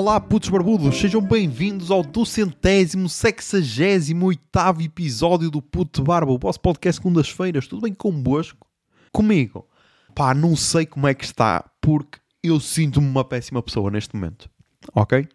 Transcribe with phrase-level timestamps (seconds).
[0.00, 6.58] Olá, putos barbudos, sejam bem-vindos ao duzentésimo, sexagésimo oitavo episódio do Puto Barba, o vosso
[6.58, 7.68] podcast segundas-feiras.
[7.68, 8.66] Tudo bem convosco?
[9.12, 9.68] Comigo?
[10.14, 14.48] Pá, não sei como é que está, porque eu sinto-me uma péssima pessoa neste momento,
[14.94, 15.28] ok?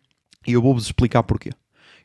[0.48, 1.52] E eu vou-vos explicar porquê.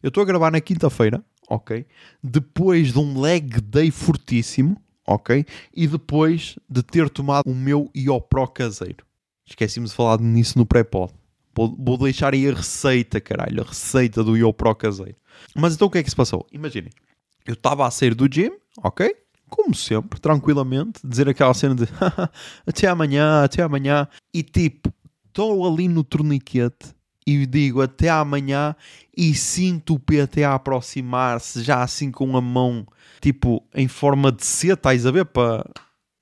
[0.03, 1.87] Eu estou a gravar na quinta-feira, ok?
[2.23, 5.47] Depois de um leg day fortíssimo, ok?
[5.75, 9.07] E depois de ter tomado o meu Iopro caseiro.
[9.47, 11.11] Esqueci-me de falar nisso no pré-pod.
[11.55, 15.17] Vou, deixar aí a receita, caralho, a receita do Iopro caseiro.
[15.55, 16.47] Mas então o que é que se passou?
[16.53, 16.91] Imaginem,
[17.47, 19.15] eu estava a sair do gym, ok?
[19.49, 21.85] Como sempre, tranquilamente, dizer aquela cena de
[22.67, 24.93] até amanhã, até amanhã, e tipo,
[25.27, 26.95] estou ali no torniquete
[27.27, 28.75] e digo até amanhã
[29.17, 32.87] e sinto o PT a aproximar-se já assim com a mão
[33.21, 35.27] tipo em forma de C, estás a ver?
[35.27, 35.65] Para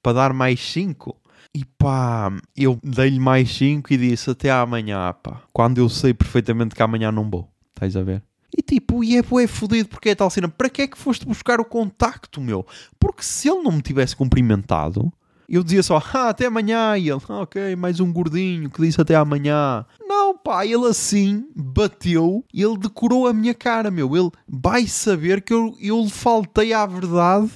[0.03, 1.17] pa dar mais 5.
[1.59, 5.43] E pá, eu dei-lhe mais 5 e disse até amanhã, pá.
[5.53, 8.23] Quando eu sei perfeitamente que amanhã não vou, estás a ver?
[8.57, 10.49] E tipo, e é bué fodido porque é tal cena.
[10.49, 12.65] Para que é que foste buscar o contacto, meu?
[12.97, 15.13] Porque se ele não me tivesse cumprimentado,
[15.49, 16.97] eu dizia só, ah, até amanhã.
[16.97, 19.85] E ele, ah, ok, mais um gordinho que disse até amanhã.
[20.01, 24.17] Não, pá, ele assim bateu, ele decorou a minha cara, meu.
[24.17, 27.51] Ele vai saber que eu, eu lhe faltei à verdade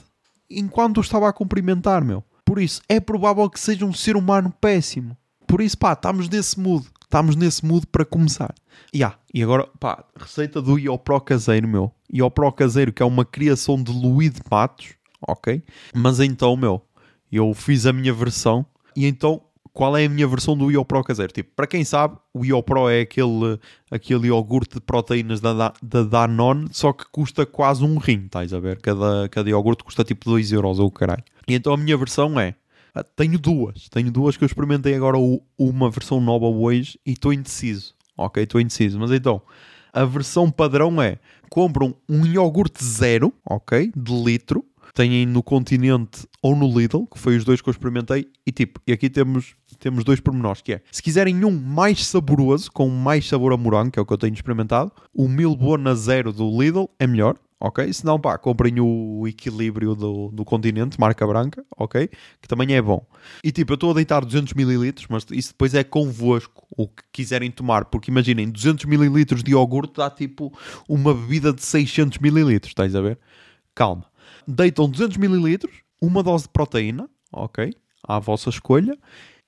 [0.51, 2.25] enquanto eu estava a cumprimentar, meu.
[2.45, 5.17] Por isso, é provável que seja um ser humano péssimo.
[5.47, 6.87] Por isso, pá, estamos nesse mood.
[7.03, 8.55] Estamos nesse mood para começar.
[8.95, 9.19] Yeah.
[9.35, 11.93] E agora, pá, receita do Iopro caseiro, meu.
[12.13, 14.95] Iopro caseiro, que é uma criação de Luís de Matos,
[15.27, 15.63] ok?
[15.95, 16.83] Mas então, meu,
[17.31, 18.65] eu fiz a minha versão.
[18.97, 21.33] E então, qual é a minha versão do Iopro caseiro?
[21.33, 23.59] Tipo, para quem sabe, o Iopro é aquele,
[23.91, 28.61] aquele iogurte de proteínas da, da Danone, só que custa quase um rim, estás a
[28.61, 28.81] ver?
[28.81, 31.25] Cada, cada iogurte custa tipo 2 euros ou caralho.
[31.49, 32.55] E então a minha versão é.
[33.17, 35.17] Tenho duas, tenho duas que eu experimentei agora
[35.57, 37.95] uma versão nova hoje e estou indeciso.
[38.19, 39.01] Ok, estou indeciso.
[39.01, 39.41] Mas então,
[39.95, 41.19] a versão padrão é:
[41.49, 44.63] compram um iogurte zero, ok, de litro,
[44.95, 48.81] têm no continente ou no Lidl, que foi os dois que eu experimentei, e tipo,
[48.87, 53.29] e aqui temos, temos dois pormenores, que é, se quiserem um mais saboroso, com mais
[53.29, 56.89] sabor a morango, que é o que eu tenho experimentado, o Milbona Zero do Lidl
[57.01, 57.93] é melhor, ok?
[57.93, 62.09] Se não, pá, comprem o equilíbrio do, do continente, marca branca, ok?
[62.41, 63.05] Que também é bom.
[63.43, 67.03] E tipo, eu estou a deitar 200 ml, mas isso depois é convosco o que
[67.11, 70.57] quiserem tomar, porque imaginem, 200 ml de iogurte dá tipo
[70.89, 73.19] uma bebida de 600 ml, estás a ver?
[73.75, 74.05] Calma.
[74.47, 75.59] Deitam 200 ml,
[76.01, 77.75] uma dose de proteína, ok?
[78.03, 78.99] À vossa escolha,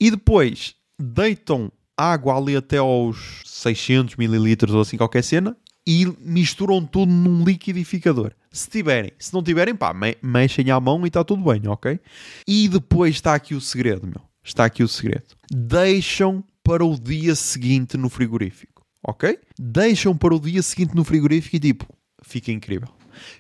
[0.01, 5.57] e depois deitam água ali até aos 600 ml ou assim qualquer cena
[5.87, 8.33] e misturam tudo num liquidificador.
[8.51, 12.01] Se tiverem, se não tiverem, pá, me mexem à mão e está tudo bem, ok?
[12.47, 14.23] E depois está aqui o segredo, meu.
[14.43, 15.25] Está aqui o segredo.
[15.51, 19.39] Deixam para o dia seguinte no frigorífico, ok?
[19.59, 21.87] Deixam para o dia seguinte no frigorífico e tipo,
[22.23, 22.89] fica incrível.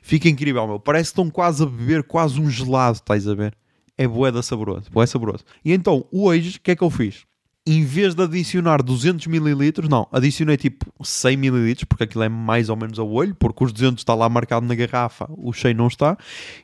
[0.02, 0.80] Fica incrível, meu.
[0.80, 3.56] Parece que estão quase a beber quase um gelado, estás a ver?
[3.96, 5.44] É boeda saboroso, boé saboroso.
[5.64, 7.24] E então, hoje, o que é que eu fiz?
[7.66, 12.68] em vez de adicionar 200 ml, não, adicionei tipo 100 ml, porque aquilo é mais
[12.68, 15.86] ou menos ao olho, porque os 200 está lá marcado na garrafa, o 100 não
[15.86, 16.16] está.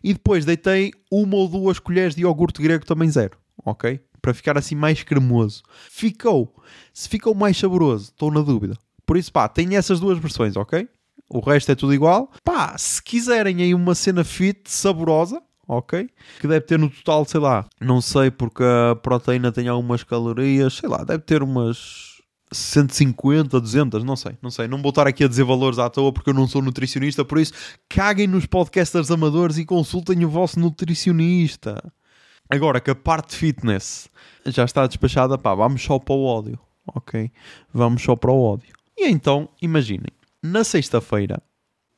[0.05, 3.99] E depois deitei uma ou duas colheres de iogurte grego também zero, ok?
[4.21, 5.63] Para ficar assim mais cremoso.
[5.89, 6.55] Ficou.
[6.93, 8.77] Se ficou mais saboroso, estou na dúvida.
[9.07, 10.87] Por isso, pá, tenho essas duas versões, ok?
[11.31, 12.31] O resto é tudo igual.
[12.45, 15.41] Pá, se quiserem aí uma cena fit, saborosa,
[15.71, 16.11] ok?
[16.41, 20.75] Que deve ter no total, sei lá, não sei porque a proteína tem algumas calorias,
[20.75, 22.19] sei lá, deve ter umas
[22.53, 24.67] 150, 200, não sei, não sei.
[24.67, 27.39] Não vou estar aqui a dizer valores à toa porque eu não sou nutricionista, por
[27.39, 27.53] isso
[27.89, 31.81] caguem nos podcasters amadores e consultem o vosso nutricionista.
[32.49, 34.11] Agora que a parte fitness
[34.47, 36.59] já está despachada, pá, vamos só para o ódio,
[36.89, 37.31] ok?
[37.73, 38.75] Vamos só para o ódio.
[38.99, 40.11] E então, imaginem,
[40.43, 41.41] na sexta-feira,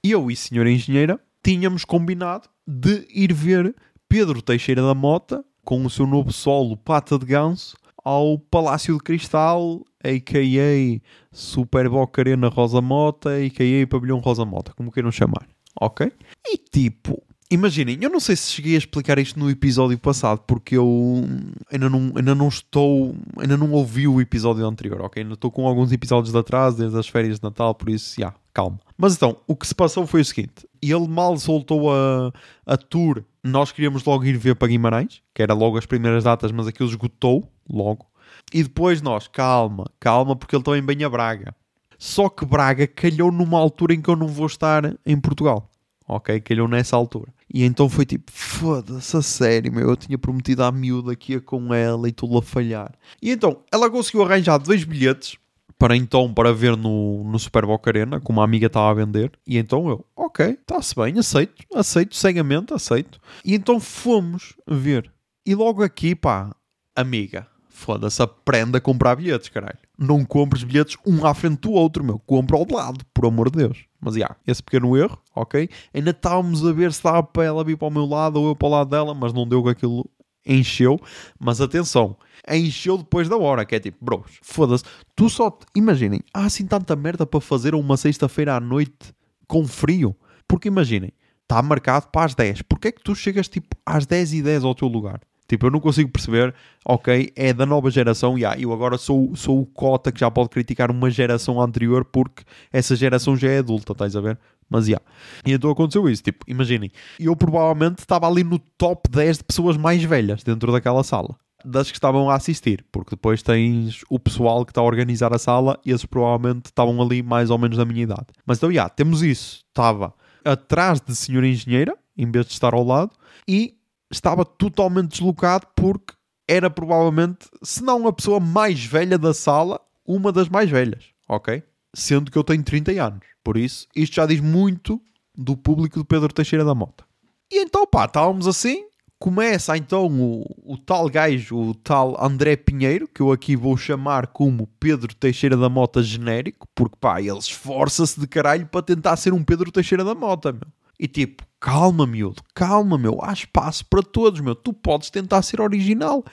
[0.05, 3.75] eu e a senhora engenheira tínhamos combinado de ir ver
[4.09, 9.03] Pedro Teixeira da Mota com o seu novo solo Pata de Ganso ao Palácio de
[9.03, 11.01] Cristal, a.k.a.
[11.31, 13.87] Super Boca Arena Rosa Mota, a.k.a.
[13.87, 15.47] Pavilhão Rosa Mota, como queiram chamar,
[15.81, 16.13] ok?
[16.45, 20.77] E tipo, imaginem, eu não sei se cheguei a explicar isto no episódio passado, porque
[20.77, 21.25] eu
[21.71, 25.23] ainda não, ainda não estou, ainda não ouvi o episódio anterior, ok?
[25.23, 28.27] Ainda estou com alguns episódios de atraso, desde as férias de Natal, por isso, já,
[28.27, 28.81] yeah, calma.
[28.97, 32.33] Mas então, o que se passou foi o seguinte: ele mal soltou a,
[32.67, 36.51] a tour, nós queríamos logo ir ver para Guimarães, que era logo as primeiras datas,
[36.51, 38.07] mas aquilo esgotou logo.
[38.53, 41.55] E depois nós, calma, calma, porque ele também vem a Braga.
[41.99, 45.71] Só que Braga calhou numa altura em que eu não vou estar em Portugal.
[46.09, 46.41] Ok?
[46.41, 47.33] Calhou nessa altura.
[47.53, 49.89] E então foi tipo, foda-se, a sério, meu.
[49.89, 52.93] Eu tinha prometido à miúda que ia com ela e estou a falhar.
[53.21, 55.39] E então, ela conseguiu arranjar dois bilhetes
[55.83, 59.33] para então para ver no, no Super Boca Arena, como uma amiga estava a vender.
[59.45, 63.19] E então eu, ok, está-se bem, aceito, aceito, cegamente, aceito.
[63.45, 65.11] E então fomos ver.
[65.45, 66.55] E logo aqui, pá,
[66.95, 69.77] amiga, foda-se, aprenda a comprar bilhetes, caralho.
[69.99, 72.21] Não compres bilhetes um à frente do outro, meu.
[72.21, 73.85] Compra ao lado, por amor de Deus.
[74.01, 75.69] Mas, já, yeah, esse pequeno erro, ok?
[75.93, 78.55] Ainda estávamos a ver se dava para ela vir para o meu lado ou eu
[78.55, 80.09] para o lado dela, mas não deu que aquilo
[80.47, 81.01] encheu.
[81.39, 82.17] Mas atenção,
[82.49, 84.85] encheu depois da hora, que é tipo, bros, foda-se.
[85.15, 89.15] Tu só, imaginem, há assim tanta merda para fazer uma sexta-feira à noite
[89.47, 90.17] com frio.
[90.47, 91.13] Porque imaginem,
[91.43, 92.63] está marcado para as 10.
[92.63, 95.21] Porquê é que tu chegas tipo às 10 e 10 ao teu lugar?
[95.53, 99.37] Tipo, eu não consigo perceber, ok, é da nova geração, e yeah, eu agora sou,
[99.37, 103.59] sou o cota que já pode criticar uma geração anterior porque essa geração já é
[103.59, 104.39] adulta, estás a ver?
[104.67, 104.93] Mas já.
[104.93, 105.05] Yeah.
[105.45, 106.91] E então aconteceu isso, tipo, imaginem,
[107.21, 111.37] eu provavelmente estava ali no top 10 de pessoas mais velhas dentro daquela sala.
[111.63, 115.39] Das que estavam a assistir, porque depois tens o pessoal que está a organizar a
[115.39, 118.29] sala e esses provavelmente estavam ali mais ou menos da minha idade.
[118.47, 119.67] Mas então, já, yeah, temos isso.
[119.69, 120.15] Estava
[120.47, 123.13] atrás de senhora engenheira, em vez de estar ao lado,
[123.47, 123.75] e
[124.13, 126.15] estava totalmente deslocado porque
[126.49, 131.63] era provavelmente, se não a pessoa mais velha da sala, uma das mais velhas, ok?
[131.95, 133.27] Sendo que eu tenho 30 anos.
[133.43, 135.01] Por isso, isto já diz muito
[135.35, 137.05] do público do Pedro Teixeira da Mota.
[137.51, 138.87] E então, pá, estávamos assim.
[139.19, 144.27] Começa então o, o tal gajo, o tal André Pinheiro, que eu aqui vou chamar
[144.27, 149.33] como Pedro Teixeira da Mota genérico, porque pá, ele esforça-se de caralho para tentar ser
[149.33, 150.67] um Pedro Teixeira da Mota, meu.
[150.99, 155.61] E tipo, calma, miúdo, calma, meu, há espaço para todos, meu, tu podes tentar ser
[155.61, 156.25] original.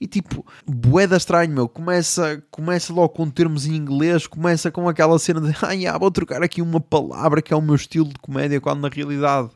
[0.00, 5.16] E tipo, boeda estranho, meu, começa, começa logo com termos em inglês, começa com aquela
[5.20, 5.54] cena de,
[5.86, 8.88] ah, vou trocar aqui uma palavra que é o meu estilo de comédia, quando na
[8.88, 9.50] realidade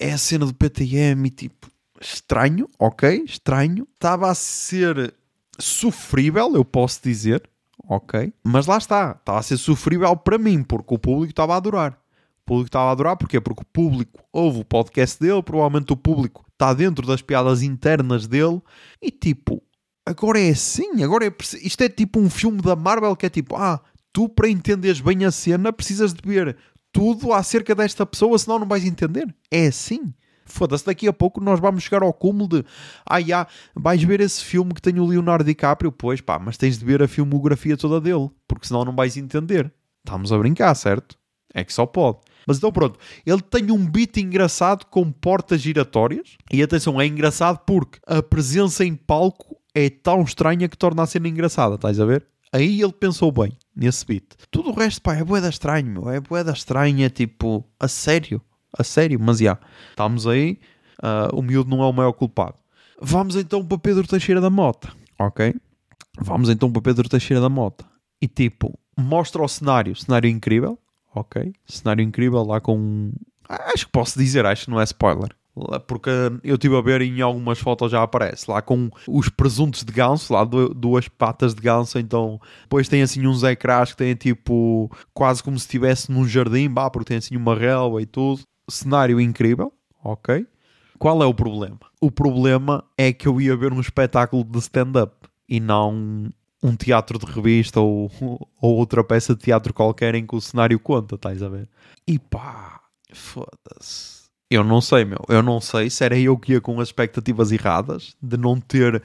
[0.00, 1.70] é a cena do PTM e tipo,
[2.00, 3.86] estranho, ok, estranho.
[3.94, 5.14] Estava a ser
[5.60, 7.48] sofrível, eu posso dizer,
[7.88, 11.58] ok, mas lá está, estava a ser sofrível para mim, porque o público estava a
[11.58, 11.96] adorar
[12.46, 13.40] público estava a adorar, porquê?
[13.40, 18.26] Porque o público ouve o podcast dele, provavelmente o público está dentro das piadas internas
[18.26, 18.62] dele
[19.02, 19.62] e tipo,
[20.06, 23.56] agora é assim, agora é isto é tipo um filme da Marvel que é tipo,
[23.56, 23.80] ah,
[24.12, 26.56] tu para entenderes bem a cena precisas de ver
[26.92, 29.26] tudo acerca desta pessoa, senão não vais entender.
[29.50, 30.14] É assim.
[30.46, 32.64] Foda-se, daqui a pouco nós vamos chegar ao cúmulo de
[33.04, 36.78] ah, já, vais ver esse filme que tem o Leonardo DiCaprio, pois pá, mas tens
[36.78, 39.72] de ver a filmografia toda dele, porque senão não vais entender.
[40.04, 41.18] Estamos a brincar, certo?
[41.52, 42.18] É que só pode.
[42.46, 46.36] Mas então pronto, ele tem um beat engraçado com portas giratórias.
[46.52, 51.06] E atenção, é engraçado porque a presença em palco é tão estranha que torna a
[51.06, 52.24] cena engraçada, estás a ver?
[52.52, 54.24] Aí ele pensou bem nesse beat.
[54.50, 56.08] Tudo o resto, pá, é boeda estranho, meu.
[56.08, 58.40] É boeda estranha, tipo, a sério.
[58.72, 59.58] A sério, mas já.
[59.90, 60.58] Estamos aí.
[61.02, 62.54] Uh, o miúdo não é o maior culpado.
[63.00, 65.54] Vamos então para Pedro Teixeira da Mota, ok?
[66.18, 67.84] Vamos então para Pedro Teixeira da Mota.
[68.22, 70.78] E tipo, mostra o cenário, cenário incrível
[71.16, 71.52] ok.
[71.66, 73.12] Cenário incrível lá com.
[73.48, 75.34] Acho que posso dizer, acho que não é spoiler.
[75.86, 76.10] Porque
[76.44, 80.30] eu estive a ver em algumas fotos já aparece lá com os presuntos de ganso,
[80.34, 81.98] lá duas patas de ganso.
[81.98, 86.68] Então, depois tem assim uns ecrãs que têm tipo quase como se estivesse num jardim,
[86.68, 88.42] bah, porque tem assim uma relva e tudo.
[88.68, 89.72] Cenário incrível,
[90.04, 90.46] ok.
[90.98, 91.78] Qual é o problema?
[92.00, 95.14] O problema é que eu ia ver um espetáculo de stand-up
[95.48, 96.30] e não
[96.66, 98.10] um teatro de revista ou,
[98.60, 101.68] ou outra peça de teatro qualquer em que o cenário conta, estás a ver?
[102.06, 102.80] E pá,
[103.12, 104.26] foda-se.
[104.50, 105.24] Eu não sei, meu.
[105.28, 108.96] Eu não sei se era eu que ia com as expectativas erradas de não ter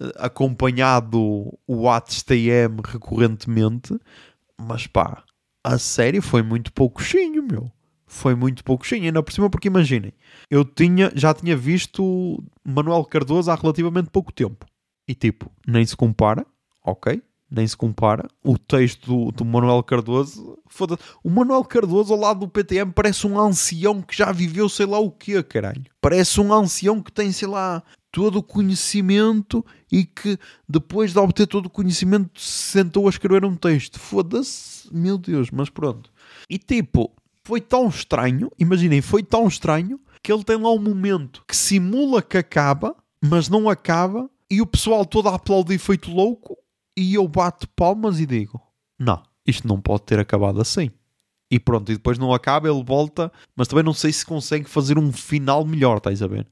[0.00, 3.98] eh, acompanhado o ATSTM recorrentemente,
[4.58, 5.22] mas pá,
[5.64, 7.70] a série foi muito pouquinho, meu.
[8.06, 10.12] Foi muito pouquinho, ainda por cima, porque imaginem,
[10.50, 14.64] eu tinha, já tinha visto Manuel Cardoso há relativamente pouco tempo.
[15.08, 16.46] E tipo, nem se compara
[16.86, 18.28] ok, nem se compara.
[18.42, 23.26] O texto do, do Manuel Cardoso, foda o Manuel Cardoso ao lado do PTM parece
[23.26, 25.84] um ancião que já viveu sei lá o quê, caralho.
[26.00, 30.38] Parece um ancião que tem, sei lá, todo o conhecimento e que
[30.68, 33.98] depois de obter todo o conhecimento se sentou a escrever um texto.
[33.98, 36.10] Foda-se, meu Deus, mas pronto.
[36.48, 37.12] E tipo,
[37.44, 42.20] foi tão estranho, imaginem, foi tão estranho que ele tem lá um momento que simula
[42.20, 46.56] que acaba, mas não acaba, e o pessoal todo a aplaudir feito louco,
[46.96, 48.60] e eu bato palmas e digo:
[48.98, 50.90] Não, isto não pode ter acabado assim.
[51.50, 54.98] E pronto, e depois não acaba, ele volta, mas também não sei se consegue fazer
[54.98, 56.46] um final melhor, estás a ver?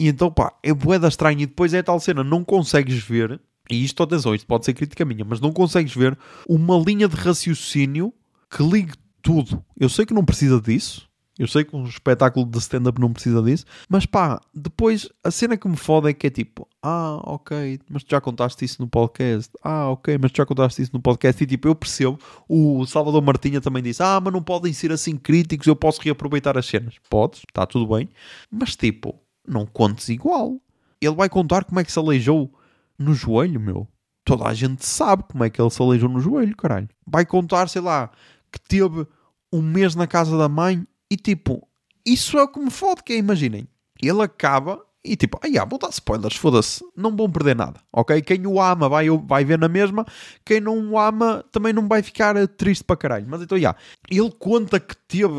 [0.00, 1.42] E então, pá, é boeda estranha.
[1.42, 5.04] E depois é tal cena, não consegues ver, e isto, atenção, isto pode ser crítica
[5.04, 6.16] minha, mas não consegues ver
[6.48, 8.12] uma linha de raciocínio
[8.48, 9.64] que ligue tudo.
[9.76, 11.05] Eu sei que não precisa disso,
[11.38, 15.56] Eu sei que um espetáculo de stand-up não precisa disso, mas pá, depois a cena
[15.56, 18.88] que me foda é que é tipo, ah, ok, mas tu já contaste isso no
[18.88, 22.86] podcast, ah, ok, mas tu já contaste isso no podcast, e tipo, eu percebo, o
[22.86, 26.64] Salvador Martinha também disse, ah, mas não podem ser assim críticos, eu posso reaproveitar as
[26.64, 26.94] cenas.
[27.10, 28.08] Podes, está tudo bem,
[28.50, 29.14] mas tipo,
[29.46, 30.58] não contes igual.
[31.00, 32.50] Ele vai contar como é que se aleijou
[32.98, 33.86] no joelho, meu.
[34.24, 36.88] Toda a gente sabe como é que ele se aleijou no joelho, caralho.
[37.06, 38.10] Vai contar, sei lá,
[38.50, 39.06] que teve
[39.52, 41.66] um mês na casa da mãe e tipo,
[42.04, 43.68] isso é o que me fode, que é, imaginem,
[44.00, 48.20] ele acaba e tipo, ah, vou dar spoilers, foda-se, não vão perder nada, ok?
[48.22, 50.04] Quem o ama vai, vai ver na mesma,
[50.44, 53.26] quem não o ama também não vai ficar triste para caralho.
[53.28, 53.76] Mas então, já,
[54.10, 55.32] ele conta que teve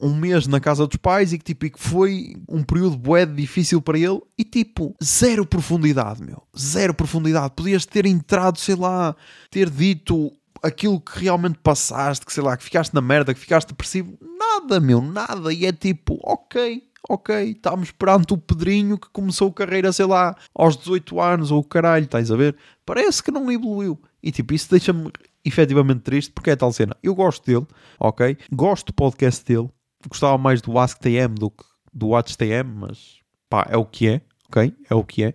[0.00, 3.24] um mês na casa dos pais e que, tipo, e que foi um período bué
[3.24, 7.54] difícil para ele e tipo, zero profundidade, meu, zero profundidade.
[7.56, 9.16] Podias ter entrado, sei lá,
[9.50, 13.68] ter dito aquilo que realmente passaste, que sei lá, que ficaste na merda, que ficaste
[13.68, 14.18] depressivo,
[14.60, 15.52] nada, meu, nada.
[15.52, 20.36] E é tipo, ok, ok, estamos perante o Pedrinho que começou a carreira, sei lá,
[20.54, 22.56] aos 18 anos, ou o caralho, estás a ver?
[22.84, 23.98] Parece que não evoluiu.
[24.22, 25.10] E tipo, isso deixa-me
[25.44, 26.96] efetivamente triste, porque é tal cena.
[27.02, 27.66] Eu gosto dele,
[27.98, 28.36] ok?
[28.52, 29.70] Gosto do podcast dele.
[30.08, 33.16] Gostava mais do AskTM do que do WatchTM, mas
[33.48, 34.74] pá, é o que é, ok?
[34.88, 35.34] É o que é.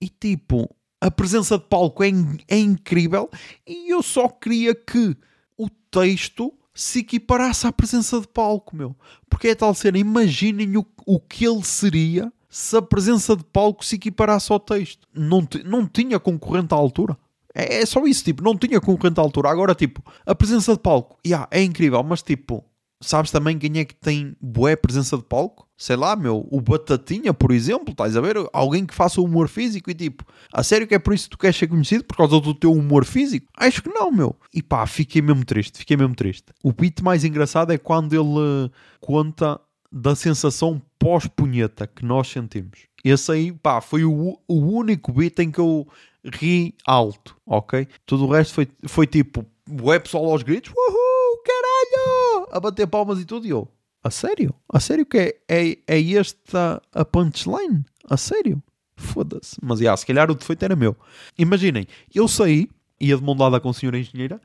[0.00, 2.10] E tipo, a presença de palco é,
[2.46, 3.28] é incrível
[3.66, 5.16] e eu só queria que
[5.56, 8.94] o texto se equiparasse à presença de palco, meu.
[9.28, 13.84] Porque é tal cena, imaginem o, o que ele seria se a presença de palco
[13.84, 15.06] se equiparasse ao texto.
[15.12, 17.18] Não, não tinha concorrente à altura.
[17.52, 19.50] É, é, só isso, tipo, não tinha concorrente à altura.
[19.50, 22.64] Agora, tipo, a presença de palco, yeah, é incrível, mas tipo,
[23.00, 25.67] sabes também quem é que tem boa presença de palco?
[25.78, 28.36] Sei lá, meu, o Batatinha, por exemplo, estás a ver?
[28.52, 31.38] Alguém que faça humor físico e tipo, a sério que é por isso que tu
[31.38, 32.02] queres ser conhecido?
[32.02, 33.46] Por causa do teu humor físico?
[33.56, 34.34] Acho que não, meu.
[34.52, 36.46] E pá, fiquei mesmo triste, fiquei mesmo triste.
[36.64, 38.70] O beat mais engraçado é quando ele uh,
[39.00, 42.80] conta da sensação pós-punheta que nós sentimos.
[43.04, 45.86] Esse aí, pá, foi o, o único beat em que eu
[46.24, 47.86] ri alto, ok?
[48.04, 53.20] Tudo o resto foi, foi tipo, o pessoal aos gritos, uhul, caralho, a bater palmas
[53.20, 53.68] e tudo, e eu,
[54.08, 54.54] a sério?
[54.72, 57.84] A sério que é, é, é esta a punchline?
[58.08, 58.62] A sério?
[58.96, 59.56] Foda-se.
[59.62, 60.96] Mas, yeah, se calhar o defeito era meu.
[61.38, 64.40] Imaginem, eu saí, ia de mão dada com a senhora engenheira,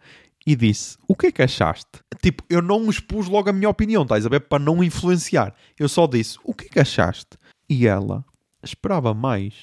[0.46, 2.02] e disse, o que é que achaste?
[2.22, 4.42] Tipo, eu não expus logo a minha opinião, estás a ver?
[4.42, 5.56] Para não influenciar.
[5.80, 7.38] Eu só disse, o que é que achaste?
[7.70, 8.26] E ela,
[8.62, 9.54] esperava mais.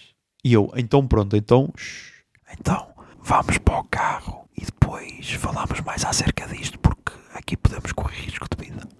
[0.42, 1.70] E eu, então pronto, então...
[1.76, 2.22] Shh,
[2.58, 2.88] então,
[3.22, 8.46] vamos para o carro e depois falamos mais acerca disto, porque aqui podemos correr risco
[8.50, 8.99] de vida.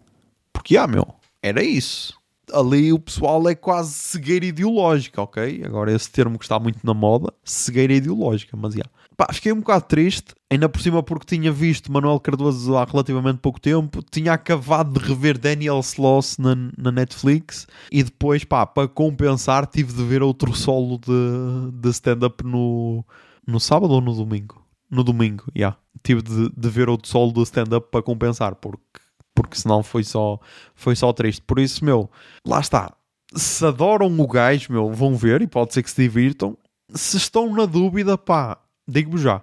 [0.71, 1.05] Porque, ah, meu,
[1.43, 2.15] era isso.
[2.53, 5.65] Ali o pessoal é quase cegueira ideológica, ok?
[5.65, 8.85] Agora esse termo que está muito na moda, cegueira ideológica, mas já.
[9.17, 13.41] Pá, fiquei um bocado triste, ainda por cima porque tinha visto Manuel Cardoso há relativamente
[13.41, 18.87] pouco tempo, tinha acabado de rever Daniel Sloss na, na Netflix e depois, pá, para
[18.87, 23.05] compensar, tive de ver outro solo de, de stand-up no,
[23.45, 24.65] no sábado ou no domingo?
[24.89, 25.59] No domingo, já.
[25.59, 25.77] Yeah.
[26.05, 29.00] Tive de, de ver outro solo de stand-up para compensar, porque
[29.41, 30.39] porque senão foi só,
[30.75, 31.41] foi só triste.
[31.41, 32.11] Por isso, meu,
[32.47, 32.93] lá está.
[33.35, 36.59] Se adoram o gajo, meu, vão ver e pode ser que se divirtam.
[36.95, 39.43] Se estão na dúvida, pá, digo-vos já.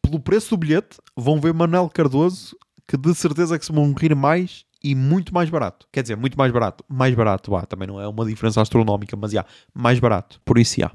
[0.00, 2.56] Pelo preço do bilhete, vão ver Manel Cardoso,
[2.86, 5.88] que de certeza que se vão rir mais e muito mais barato.
[5.90, 6.84] Quer dizer, muito mais barato.
[6.88, 9.44] Mais barato, vá, também não é uma diferença astronómica, mas já,
[9.74, 10.40] mais barato.
[10.44, 10.92] Por isso, já.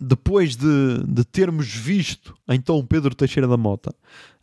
[0.00, 3.94] Depois de, de termos visto então Pedro Teixeira da Mota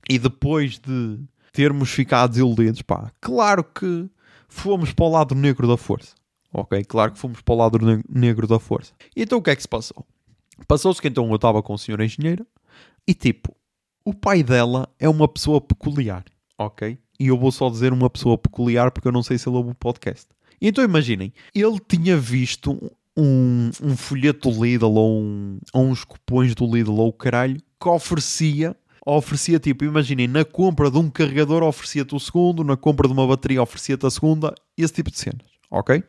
[0.09, 1.19] e depois de
[1.51, 4.09] termos ficado desiludidos, pá, claro que
[4.47, 6.15] fomos para o lado negro da força.
[6.53, 6.83] Ok?
[6.83, 8.93] Claro que fomos para o lado negro da força.
[9.15, 10.05] E então o que é que se passou?
[10.67, 12.45] Passou-se que então eu estava com o senhor engenheiro
[13.07, 13.55] e tipo,
[14.03, 16.25] o pai dela é uma pessoa peculiar,
[16.57, 16.97] ok?
[17.19, 19.71] E eu vou só dizer uma pessoa peculiar porque eu não sei se ele ouve
[19.71, 20.27] o podcast.
[20.59, 26.53] E então imaginem, ele tinha visto um, um folheto Lidl ou, um, ou uns cupons
[26.53, 31.63] do Lidl ou o caralho que oferecia oferecia tipo, imaginem, na compra de um carregador
[31.63, 35.45] oferecia-te o segundo, na compra de uma bateria oferecia-te a segunda, esse tipo de cenas,
[35.69, 36.03] ok?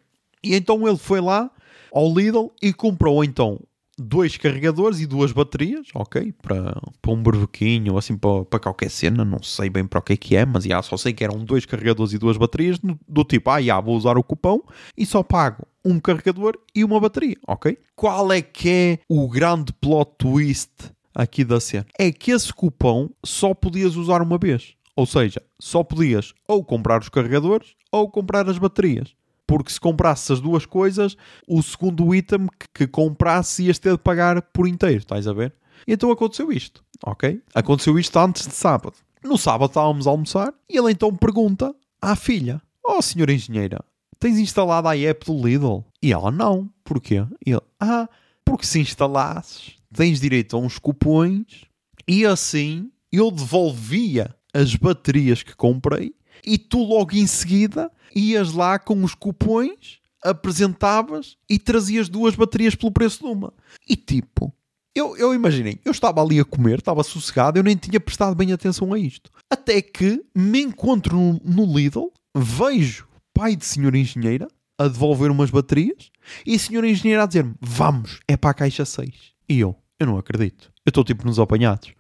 [0.45, 1.51] E então ele foi lá
[1.93, 3.61] ao Lidl e comprou então
[3.99, 6.33] dois carregadores e duas baterias, ok?
[6.43, 10.15] Para, para um berbequinho, assim, para, para qualquer cena, não sei bem para o que
[10.15, 13.25] é que é, mas já, só sei que eram dois carregadores e duas baterias, do
[13.25, 14.63] tipo, ah, já, vou usar o cupão
[14.97, 17.77] e só pago um carregador e uma bateria, ok?
[17.95, 20.71] Qual é que é o grande plot twist
[21.15, 24.75] aqui da cena é que esse cupom só podias usar uma vez.
[24.95, 29.15] Ou seja, só podias ou comprar os carregadores ou comprar as baterias.
[29.47, 31.17] Porque se comprasses as duas coisas,
[31.49, 35.55] o segundo item que, comprasse ias ter de pagar por inteiro, estás a ver?
[35.87, 37.43] Então aconteceu isto, ok?
[37.55, 38.95] Aconteceu isto antes de sábado.
[39.23, 43.85] No sábado estávamos a almoçar e ele então pergunta à filha: Oh, senhora engenheira,
[44.19, 45.85] tens instalado a app do Lidl?
[46.03, 46.71] E ela, não.
[46.85, 47.27] Porquê?
[47.45, 48.09] E ele, ah,
[48.45, 51.65] porque se instalasses, tens direito a uns cupons
[52.07, 58.79] e assim eu devolvia as baterias que comprei e tu logo em seguida ias lá
[58.79, 63.53] com os cupons, apresentavas e trazias duas baterias pelo preço de uma.
[63.89, 64.53] E tipo,
[64.95, 68.53] eu, eu imaginei, eu estava ali a comer, estava sossegado, eu nem tinha prestado bem
[68.53, 69.31] atenção a isto.
[69.51, 75.51] Até que me encontro no, no Lidl, vejo pai de senhora engenheira a devolver umas
[75.51, 76.11] baterias
[76.47, 79.33] e a senhora engenheira a dizer-me: Vamos, é para a caixa 6.
[79.49, 80.73] E eu, eu não acredito.
[80.85, 81.93] Eu estou tipo nos apanhados.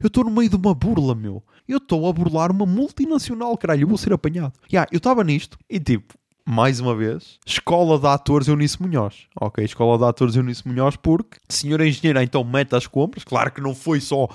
[0.00, 1.42] Eu estou no meio de uma burla, meu.
[1.68, 3.82] Eu estou a burlar uma multinacional, caralho.
[3.82, 4.54] Eu vou ser apanhado.
[4.72, 6.14] Yeah, eu estava nisto e tipo,
[6.44, 9.26] mais uma vez, Escola de Atores Eunice Munhoz.
[9.40, 13.22] Ok, Escola de Atores Eunice Munhoz, porque senhora engenheira então mete as compras.
[13.22, 14.28] Claro que não foi só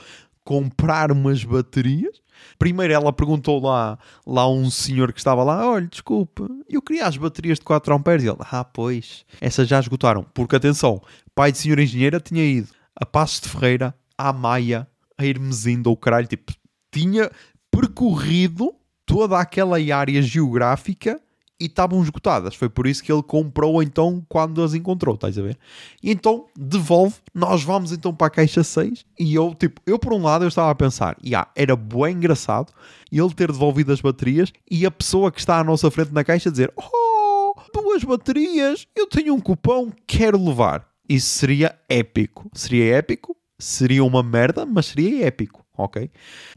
[0.44, 2.22] comprar umas baterias.
[2.60, 7.18] Primeiro ela perguntou lá, lá um senhor que estava lá, olha, desculpa, eu queria as
[7.18, 8.24] baterias de 4 amperes.
[8.24, 10.26] E ele, ah, pois, essas já esgotaram.
[10.34, 11.02] Porque, atenção,
[11.34, 14.88] pai de senhora engenheira tinha ido a Passos de Ferreira, à Maia,
[15.18, 16.54] a Hermesinda, ou caralho, tipo,
[16.92, 17.30] tinha
[17.70, 18.74] percorrido
[19.06, 21.20] toda aquela área geográfica
[21.60, 22.56] e estavam esgotadas.
[22.56, 25.58] Foi por isso que ele comprou então quando as encontrou, estás a ver?
[26.04, 30.14] E então devolve, nós vamos então para a caixa 6 e eu, tipo, eu por
[30.14, 32.74] um lado eu estava a pensar, yeah, era bem engraçado
[33.12, 36.52] ele ter devolvido as baterias e a pessoa que está à nossa frente na caixa
[36.52, 40.95] dizer, oh, duas baterias, eu tenho um cupom, quero levar.
[41.08, 42.50] Isso seria épico.
[42.54, 46.10] Seria épico, seria uma merda, mas seria épico ok?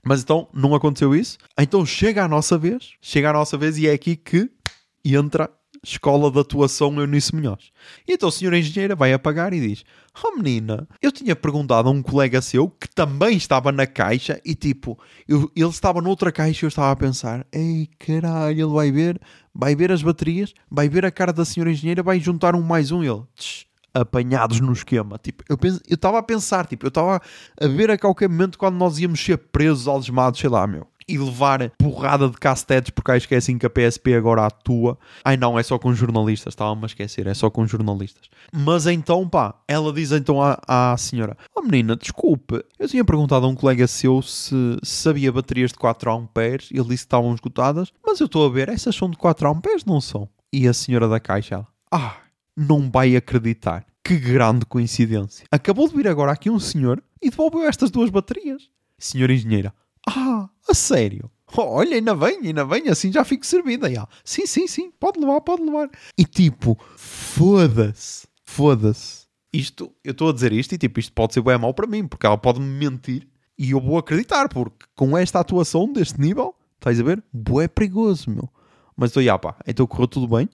[0.05, 1.39] Mas então não aconteceu isso.
[1.59, 4.49] Então chega a nossa vez, chega a nossa vez e é aqui que
[5.05, 5.51] entra
[5.83, 7.71] Escola de Atuação Eunice Munhoz.
[8.07, 9.85] E então a senhora engenheira vai apagar e diz:
[10.23, 14.55] Oh menina, eu tinha perguntado a um colega seu que também estava na caixa e
[14.55, 18.91] tipo, eu, ele estava noutra caixa e eu estava a pensar: Ei caralho, ele vai
[18.91, 19.21] ver,
[19.55, 22.91] vai ver as baterias, vai ver a cara da senhora engenheira, vai juntar um mais
[22.91, 23.03] um.
[23.03, 23.23] Ele,
[23.95, 25.19] apanhados no esquema.
[25.19, 27.21] Tipo, eu estava a pensar, tipo, eu estava
[27.61, 31.17] a ver a qualquer momento quando nós íamos ser presos, algemados, sei lá, meu e
[31.17, 34.99] levar porrada de castetes porque acho que é assim que a PSP agora atua.
[35.25, 38.29] Ai não, é só com jornalistas, estava-me a esquecer, é só com jornalistas.
[38.53, 43.47] Mas então, pá, ela diz então à, à senhora: Oh menina, desculpe, eu tinha perguntado
[43.47, 47.91] a um colega seu se sabia baterias de 4 amperes, ele disse que estavam esgotadas,
[48.07, 50.29] mas eu estou a ver, essas são de 4 amperes, não são?
[50.53, 52.17] E a senhora da caixa, ela: Ah,
[52.59, 53.87] não vai acreditar.
[54.03, 55.47] Que grande coincidência.
[55.51, 58.69] Acabou de vir agora aqui um senhor e devolveu estas duas baterias.
[58.99, 59.73] Senhora engenheira,
[60.09, 61.31] ah, a sério?
[61.57, 63.93] Olha, ainda bem, ainda bem, assim já fico servida.
[63.93, 64.09] Já.
[64.25, 65.89] Sim, sim, sim, pode levar, pode levar.
[66.17, 69.27] E tipo, foda-se, foda-se.
[69.53, 72.07] Isto, eu estou a dizer isto e tipo, isto pode ser bem mau para mim,
[72.07, 73.27] porque ela pode-me mentir
[73.59, 77.23] e eu vou acreditar, porque com esta atuação deste nível, estás a ver?
[77.33, 78.49] Bué perigoso, meu.
[78.99, 80.49] Mas então, já pá, então correu tudo bem.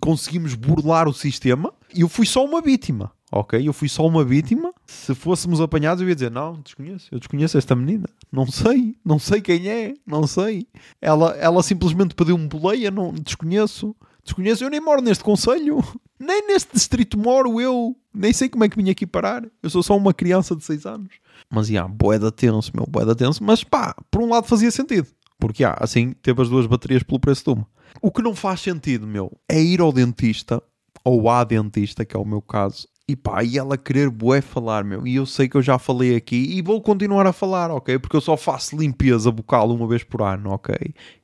[0.00, 4.24] Conseguimos burlar o sistema e eu fui só uma vítima ok, eu fui só uma
[4.24, 4.72] vítima.
[4.86, 8.08] Se fôssemos apanhados, eu ia dizer: Não, desconheço, eu desconheço esta menina.
[8.30, 10.66] Não sei, não sei quem é, não sei.
[11.00, 13.94] Ela, ela simplesmente pediu-me boleia, não desconheço.
[14.22, 15.84] Desconheço, eu nem moro neste conselho,
[16.18, 19.44] nem neste distrito moro eu, nem sei como é que vim aqui parar.
[19.62, 21.10] Eu sou só uma criança de 6 anos.
[21.50, 23.44] Mas, já, yeah, boeda tenso, meu, boeda tenso.
[23.44, 25.08] Mas, pá, por um lado fazia sentido.
[25.38, 27.66] Porque, ah, assim, teve as duas baterias pelo preço de uma.
[28.00, 30.62] O que não faz sentido, meu, é ir ao dentista,
[31.04, 34.82] ou à dentista, que é o meu caso, e pá, e ela querer bué falar,
[34.82, 35.06] meu.
[35.06, 37.98] E eu sei que eu já falei aqui e vou continuar a falar, ok?
[37.98, 40.74] Porque eu só faço limpeza bucal uma vez por ano, ok?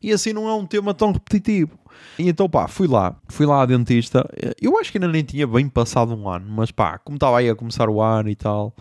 [0.02, 1.78] E assim não é um tema tão repetitivo.
[2.18, 4.28] E então pá, fui lá, fui lá à dentista.
[4.60, 7.48] Eu acho que ainda nem tinha bem passado um ano, mas pá, como estava aí
[7.48, 8.74] a começar o ano e tal,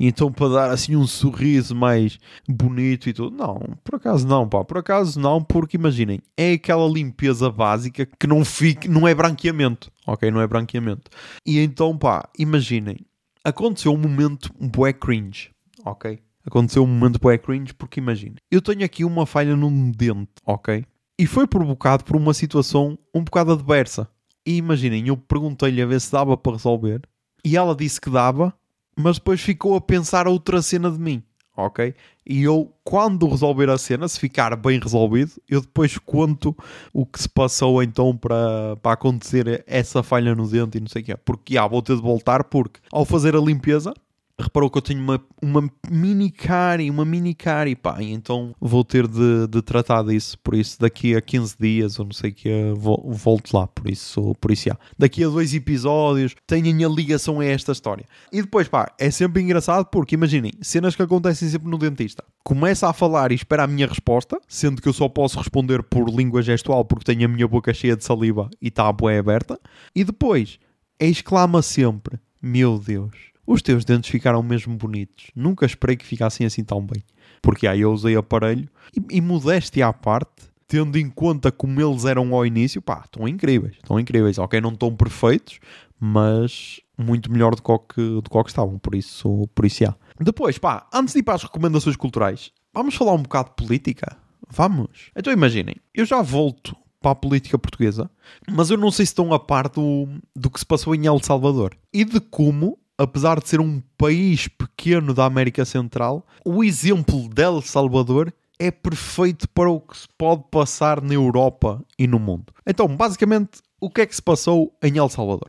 [0.00, 3.36] e então para dar assim um sorriso mais bonito e tudo.
[3.36, 4.64] Não, por acaso não, pá.
[4.64, 9.92] Por acaso não, porque imaginem, é aquela limpeza básica que não fica, não é branqueamento,
[10.06, 10.30] ok?
[10.30, 11.10] Não é branqueamento.
[11.46, 12.96] E então, pá, imaginem,
[13.44, 15.50] aconteceu um momento bué cringe,
[15.84, 16.18] ok?
[16.46, 20.82] Aconteceu um momento bué cringe porque imaginem, eu tenho aqui uma falha num dente, ok?
[21.18, 24.08] E foi provocado por uma situação um bocado adversa.
[24.46, 27.02] E imaginem, eu perguntei-lhe a ver se dava para resolver.
[27.44, 28.54] E ela disse que dava,
[29.00, 31.22] mas depois ficou a pensar outra cena de mim,
[31.56, 31.94] ok?
[32.26, 36.56] E eu, quando resolver a cena, se ficar bem resolvido, eu depois conto
[36.92, 41.02] o que se passou então para, para acontecer essa falha no dente e não sei
[41.02, 41.16] o quê.
[41.16, 43.92] Porque, ah, vou ter de voltar porque ao fazer a limpeza,
[44.40, 49.06] reparou que eu tenho uma, uma mini cari, uma mini cari, pá, então vou ter
[49.06, 52.50] de, de tratar disso, por isso daqui a 15 dias, ou não sei o que,
[52.76, 54.78] volto lá, por isso, por isso já.
[54.98, 58.04] Daqui a dois episódios, tenho a ligação a esta história.
[58.32, 62.24] E depois, pá, é sempre engraçado porque, imaginem, cenas que acontecem sempre no dentista.
[62.42, 66.08] Começa a falar e espera a minha resposta, sendo que eu só posso responder por
[66.08, 69.58] língua gestual porque tenho a minha boca cheia de saliva e está a boé aberta.
[69.94, 70.58] E depois,
[70.98, 75.32] exclama sempre, meu Deus os teus dentes ficaram mesmo bonitos.
[75.34, 77.02] Nunca esperei que ficassem assim tão bem.
[77.42, 82.04] Porque aí eu usei aparelho e, e modéstia à parte, tendo em conta como eles
[82.04, 83.74] eram ao início, pá, estão incríveis.
[83.74, 84.38] Estão incríveis.
[84.38, 85.58] Ok, não estão perfeitos,
[85.98, 88.78] mas muito melhor do que, do que estavam.
[88.78, 89.96] Por isso, por isso há.
[90.20, 94.16] Depois, pá, antes de ir para as recomendações culturais, vamos falar um bocado de política?
[94.48, 95.10] Vamos.
[95.16, 98.08] Então imaginem, eu já volto para a política portuguesa,
[98.48, 101.18] mas eu não sei se estão a par do, do que se passou em El
[101.20, 107.30] Salvador e de como apesar de ser um país pequeno da América Central, o exemplo
[107.30, 112.18] de El Salvador é perfeito para o que se pode passar na Europa e no
[112.18, 112.52] mundo.
[112.66, 115.48] Então, basicamente, o que é que se passou em El Salvador?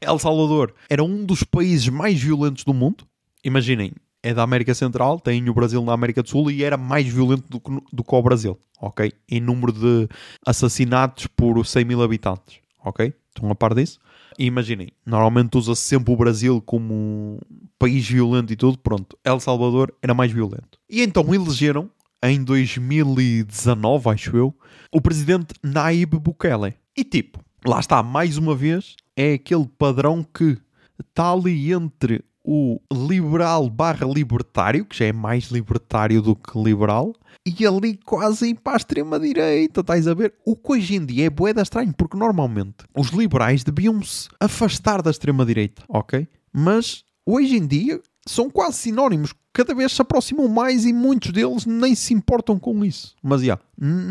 [0.00, 3.06] El Salvador era um dos países mais violentos do mundo.
[3.44, 7.06] Imaginem, é da América Central, tem o Brasil na América do Sul e era mais
[7.06, 9.12] violento do que, do que o Brasil, ok?
[9.30, 10.08] Em número de
[10.44, 13.14] assassinatos por 100 mil habitantes, ok?
[13.28, 14.00] Estão a par disso?
[14.38, 17.38] Imaginem, normalmente usa-se sempre o Brasil como um
[17.76, 20.78] país violento e tudo, pronto, El Salvador era mais violento.
[20.88, 21.90] E então elegeram,
[22.22, 24.54] em 2019, acho eu,
[24.92, 26.74] o presidente Naib Bukele.
[26.96, 30.56] E tipo, lá está, mais uma vez, é aquele padrão que
[31.00, 37.12] está ali entre o liberal barra libertário, que já é mais libertário do que liberal,
[37.58, 40.34] e ali quase ir para a extrema-direita, estás a ver?
[40.44, 45.10] O que hoje em dia é boeda estranho, porque normalmente os liberais deviam-se afastar da
[45.10, 46.28] extrema-direita, ok?
[46.52, 51.64] Mas hoje em dia são quase sinónimos, cada vez se aproximam mais e muitos deles
[51.64, 53.14] nem se importam com isso.
[53.22, 53.62] Mas já, yeah,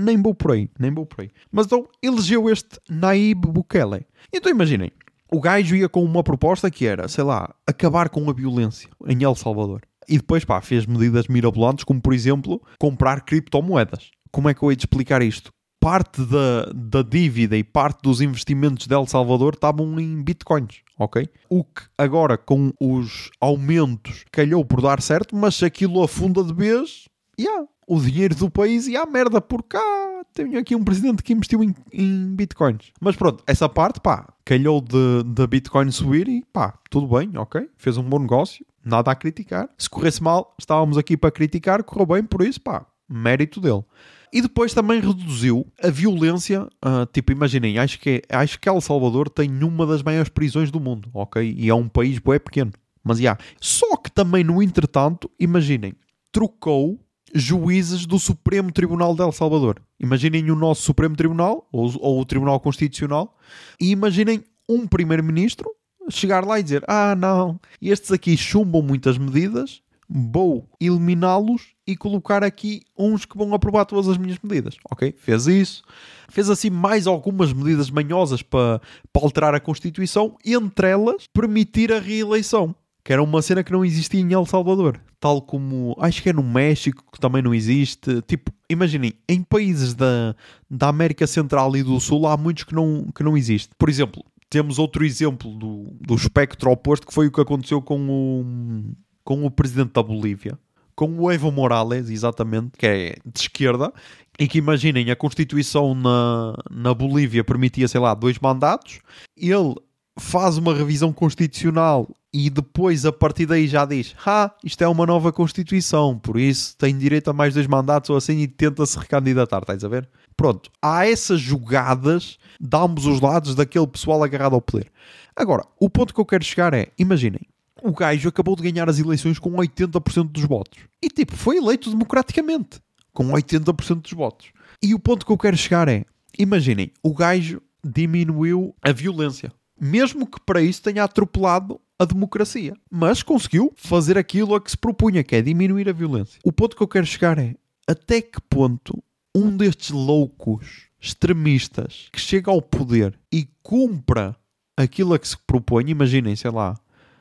[0.03, 1.29] nem vou por aí, nem vou por aí.
[1.51, 4.05] Mas então elegeu este Naib Bukele.
[4.33, 4.91] Então imaginem,
[5.31, 9.23] o gajo ia com uma proposta que era, sei lá, acabar com a violência em
[9.23, 9.81] El Salvador.
[10.07, 14.11] E depois, pá, fez medidas mirabolantes, como por exemplo, comprar criptomoedas.
[14.31, 15.51] Como é que eu hei de explicar isto?
[15.79, 21.27] Parte da, da dívida e parte dos investimentos de El Salvador estavam em bitcoins, ok?
[21.49, 26.53] O que agora, com os aumentos, calhou por dar certo, mas se aquilo afunda de
[26.53, 27.07] vez,
[27.39, 31.33] yeah, o dinheiro do país ia à merda por cá tenho aqui um presidente que
[31.33, 32.91] investiu em, em bitcoins.
[33.01, 37.67] Mas pronto, essa parte, pá, calhou de, de Bitcoin subir e pá, tudo bem, ok?
[37.75, 39.69] Fez um bom negócio, nada a criticar.
[39.77, 43.83] Se corresse mal, estávamos aqui para criticar, correu bem, por isso, pá, mérito dele.
[44.31, 46.63] E depois também reduziu a violência.
[46.83, 50.79] Uh, tipo, imaginem, acho que, acho que El Salvador tem uma das maiores prisões do
[50.79, 51.55] mundo, ok?
[51.57, 52.71] E é um país bem pequeno.
[53.03, 53.23] Mas, já.
[53.23, 53.43] Yeah.
[53.61, 55.93] Só que também, no entretanto, imaginem,
[56.31, 56.99] trocou
[57.33, 59.81] juízes do Supremo Tribunal de El Salvador.
[59.99, 63.37] Imaginem o nosso Supremo Tribunal, ou, ou o Tribunal Constitucional,
[63.79, 65.69] e imaginem um primeiro-ministro
[66.09, 72.43] chegar lá e dizer: Ah, não, estes aqui chumbam muitas medidas, vou eliminá-los e colocar
[72.43, 74.75] aqui uns que vão aprovar todas as minhas medidas.
[74.89, 75.13] Ok?
[75.17, 75.83] Fez isso.
[76.29, 81.99] Fez assim mais algumas medidas manhosas para, para alterar a Constituição, entre elas permitir a
[81.99, 82.75] reeleição
[83.07, 84.99] que era uma cena que não existia em El Salvador.
[85.17, 88.21] Tal como, acho que é no México, que também não existe.
[88.23, 90.35] Tipo, imaginem, em países da,
[90.69, 93.69] da América Central e do Sul há muitos que não, que não existe.
[93.77, 98.09] Por exemplo, temos outro exemplo do, do espectro oposto, que foi o que aconteceu com
[98.09, 100.57] o, com o presidente da Bolívia.
[100.95, 103.93] Com o Evo Morales, exatamente, que é de esquerda,
[104.39, 108.99] e que imaginem, a Constituição na, na Bolívia permitia, sei lá, dois mandatos.
[109.35, 109.75] Ele
[110.19, 115.07] faz uma revisão constitucional e depois a partir daí já diz: Ah, isto é uma
[115.07, 119.61] nova Constituição, por isso tem direito a mais dois mandatos ou assim e tenta-se recandidatar,
[119.61, 120.07] estás a ver?
[120.35, 124.91] Pronto, há essas jogadas de ambos os lados daquele pessoal agarrado ao poder.
[125.35, 127.41] Agora, o ponto que eu quero chegar é: imaginem,
[127.81, 131.89] o gajo acabou de ganhar as eleições com 80% dos votos e tipo, foi eleito
[131.89, 132.79] democraticamente
[133.13, 134.51] com 80% dos votos.
[134.83, 136.05] E o ponto que eu quero chegar é:
[136.37, 142.73] imaginem, o gajo diminuiu a violência mesmo que para isso tenha atropelado a democracia.
[142.89, 146.39] Mas conseguiu fazer aquilo a que se propunha, que é diminuir a violência.
[146.43, 147.55] O ponto que eu quero chegar é
[147.87, 149.03] até que ponto
[149.35, 154.35] um destes loucos extremistas que chega ao poder e cumpra
[154.75, 156.75] aquilo a que se propõe, imaginem, sei lá,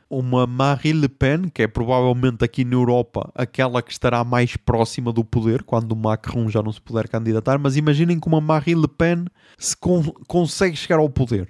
[0.09, 5.13] uma Marine Le Pen, que é provavelmente aqui na Europa aquela que estará mais próxima
[5.13, 8.83] do poder quando o Macron já não se puder candidatar, mas imaginem que uma Marine
[8.83, 9.25] Le Pen
[9.59, 11.49] se con consegue chegar ao poder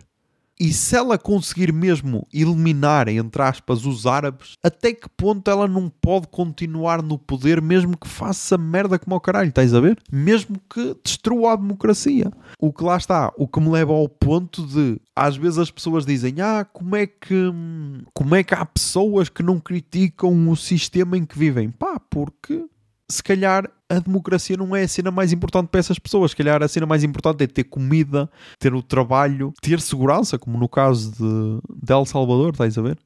[0.59, 5.89] E se ela conseguir mesmo eliminar, entre aspas, os árabes, até que ponto ela não
[5.89, 9.99] pode continuar no poder, mesmo que faça merda como o caralho, estás a ver?
[10.11, 12.31] Mesmo que destrua a democracia.
[12.59, 16.07] O que lá está, o que me leva ao ponto de, às vezes as pessoas
[16.07, 17.53] dizem, ah, como é que,
[18.15, 21.71] como é que há pessoas que não criticam o sistema em que vivem?
[21.71, 22.65] Pá, porque
[23.11, 26.33] se calhar a democracia não é a cena mais importante para essas pessoas.
[26.33, 30.59] Se calhar a cena mais importante é ter comida, ter o trabalho, ter segurança, como
[30.59, 32.99] no caso de, de El Salvador, estás a ver?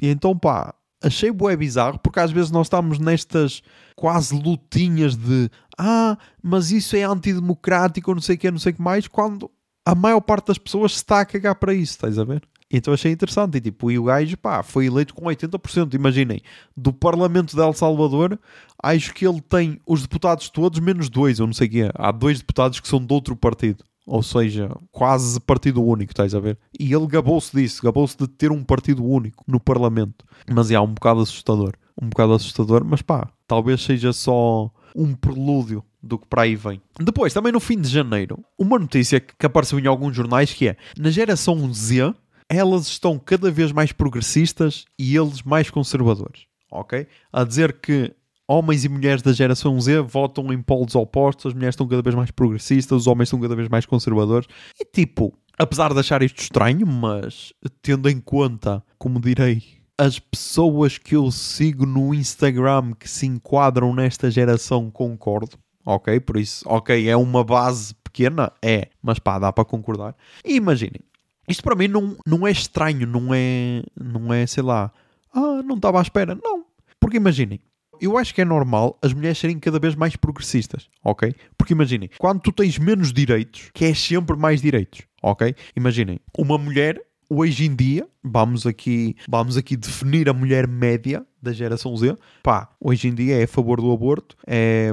[0.00, 3.62] E então, pá, achei bué bizarro, porque às vezes nós estamos nestas
[3.94, 8.76] quase lutinhas de ah, mas isso é antidemocrático, não sei o que, não sei o
[8.76, 9.50] que mais, quando
[9.86, 12.42] a maior parte das pessoas está a cagar para isso, estás a ver?
[12.70, 13.58] Então achei interessante.
[13.58, 15.94] E tipo, e o gajo, pá, foi eleito com 80%.
[15.94, 16.40] Imaginem,
[16.76, 18.38] do Parlamento de El Salvador,
[18.82, 21.90] acho que ele tem os deputados todos, menos dois, ou não sei o quê.
[21.94, 23.84] Há dois deputados que são de outro partido.
[24.06, 26.58] Ou seja, quase partido único, estás a ver?
[26.78, 30.26] E ele gabou-se disso, gabou-se de ter um partido único no Parlamento.
[30.52, 31.72] Mas é um bocado assustador.
[32.00, 36.80] Um bocado assustador, mas pá, talvez seja só um prelúdio do que para aí vem.
[37.00, 40.76] Depois, também no fim de janeiro, uma notícia que apareceu em alguns jornais que é
[40.98, 42.14] na geração Z,
[42.48, 47.06] elas estão cada vez mais progressistas e eles mais conservadores, ok?
[47.32, 48.14] A dizer que
[48.46, 52.14] homens e mulheres da geração Z votam em polos opostos, as mulheres estão cada vez
[52.14, 54.46] mais progressistas, os homens estão cada vez mais conservadores.
[54.78, 57.52] E tipo, apesar de achar isto estranho, mas
[57.82, 59.62] tendo em conta, como direi,
[59.98, 65.56] as pessoas que eu sigo no Instagram que se enquadram nesta geração, concordo.
[65.86, 70.16] Ok, por isso, ok, é uma base pequena, é, mas pá, dá para concordar.
[70.44, 71.00] E imaginem,
[71.48, 74.92] isto para mim não, não é estranho, não é, não é, sei lá,
[75.32, 76.38] ah, não estava à espera.
[76.42, 76.64] Não,
[76.98, 77.60] porque imaginem,
[78.00, 81.34] eu acho que é normal as mulheres serem cada vez mais progressistas, ok?
[81.56, 85.54] Porque imaginem, quando tu tens menos direitos, queres sempre mais direitos, ok?
[85.76, 91.52] Imaginem, uma mulher hoje em dia, vamos aqui, vamos aqui definir a mulher média da
[91.52, 92.16] geração Z.
[92.42, 94.90] Pá, hoje em dia é a favor do aborto, é,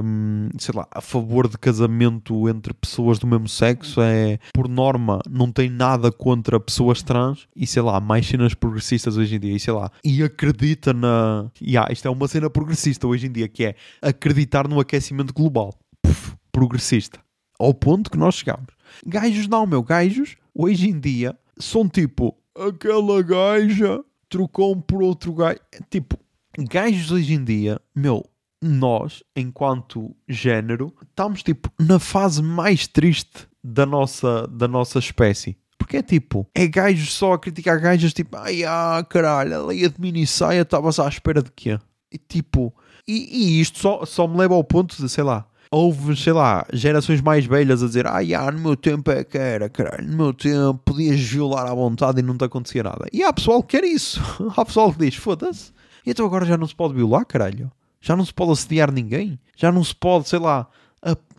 [0.58, 5.50] sei lá, a favor de casamento entre pessoas do mesmo sexo, é, por norma, não
[5.50, 9.60] tem nada contra pessoas trans e, sei lá, mais cenas progressistas hoje em dia, e
[9.60, 11.50] sei lá, e acredita na.
[11.60, 15.74] Yeah, isto é uma cena progressista hoje em dia, que é acreditar no aquecimento global.
[16.02, 17.18] Puf, progressista.
[17.58, 18.74] Ao ponto que nós chegamos.
[19.06, 25.58] Gajos não, meu, gajos, hoje em dia, são tipo aquela gaja trocou-me por outro gajo.
[25.90, 26.18] Tipo,
[26.58, 28.24] gajos hoje em dia, meu,
[28.60, 35.56] nós, enquanto género, estamos tipo na fase mais triste da nossa, da nossa espécie.
[35.78, 39.90] Porque é tipo, é gajos só a criticar gajas tipo, ai ah, caralho, ela ia
[39.90, 41.78] de mini saia, estavas à espera de quê?
[42.10, 42.72] E tipo,
[43.06, 46.66] e, e isto só, só me leva ao ponto de, sei lá, houve, sei lá,
[46.70, 50.16] gerações mais velhas a dizer ai, ah, no meu tempo é que era, caralho, no
[50.16, 53.06] meu tempo podias violar à vontade e não te acontecia nada.
[53.10, 54.20] E há pessoal que quer isso.
[54.54, 55.72] há pessoal que diz, foda-se,
[56.06, 57.72] então agora já não se pode violar, caralho?
[58.02, 59.40] Já não se pode assediar ninguém?
[59.56, 60.68] Já não se pode, sei lá,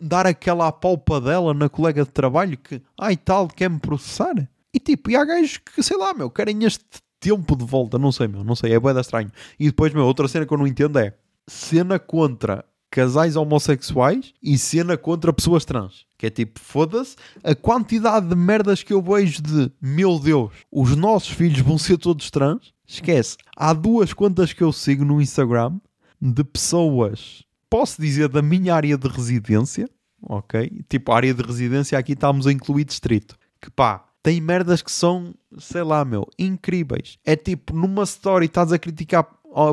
[0.00, 0.74] dar aquela
[1.22, 4.34] dela na colega de trabalho que, ai tal, quer-me processar?
[4.72, 6.84] E tipo, e há gajos que, sei lá, meu, querem este
[7.20, 9.30] tempo de volta, não sei, meu, não sei, é boeda estranho.
[9.60, 11.14] E depois, meu, outra cena que eu não entendo é
[11.46, 16.06] cena contra casais homossexuais e cena contra pessoas trans.
[16.16, 20.94] Que é tipo, foda-se, a quantidade de merdas que eu vejo de meu Deus, os
[20.94, 22.72] nossos filhos vão ser todos trans.
[22.86, 23.36] Esquece.
[23.56, 25.76] Há duas contas que eu sigo no Instagram
[26.22, 29.90] de pessoas, posso dizer, da minha área de residência,
[30.22, 30.84] ok?
[30.88, 33.36] Tipo, a área de residência aqui estamos a incluir distrito.
[33.60, 37.18] Que pá, tem merdas que são, sei lá, meu, incríveis.
[37.24, 39.26] É tipo, numa story estás a criticar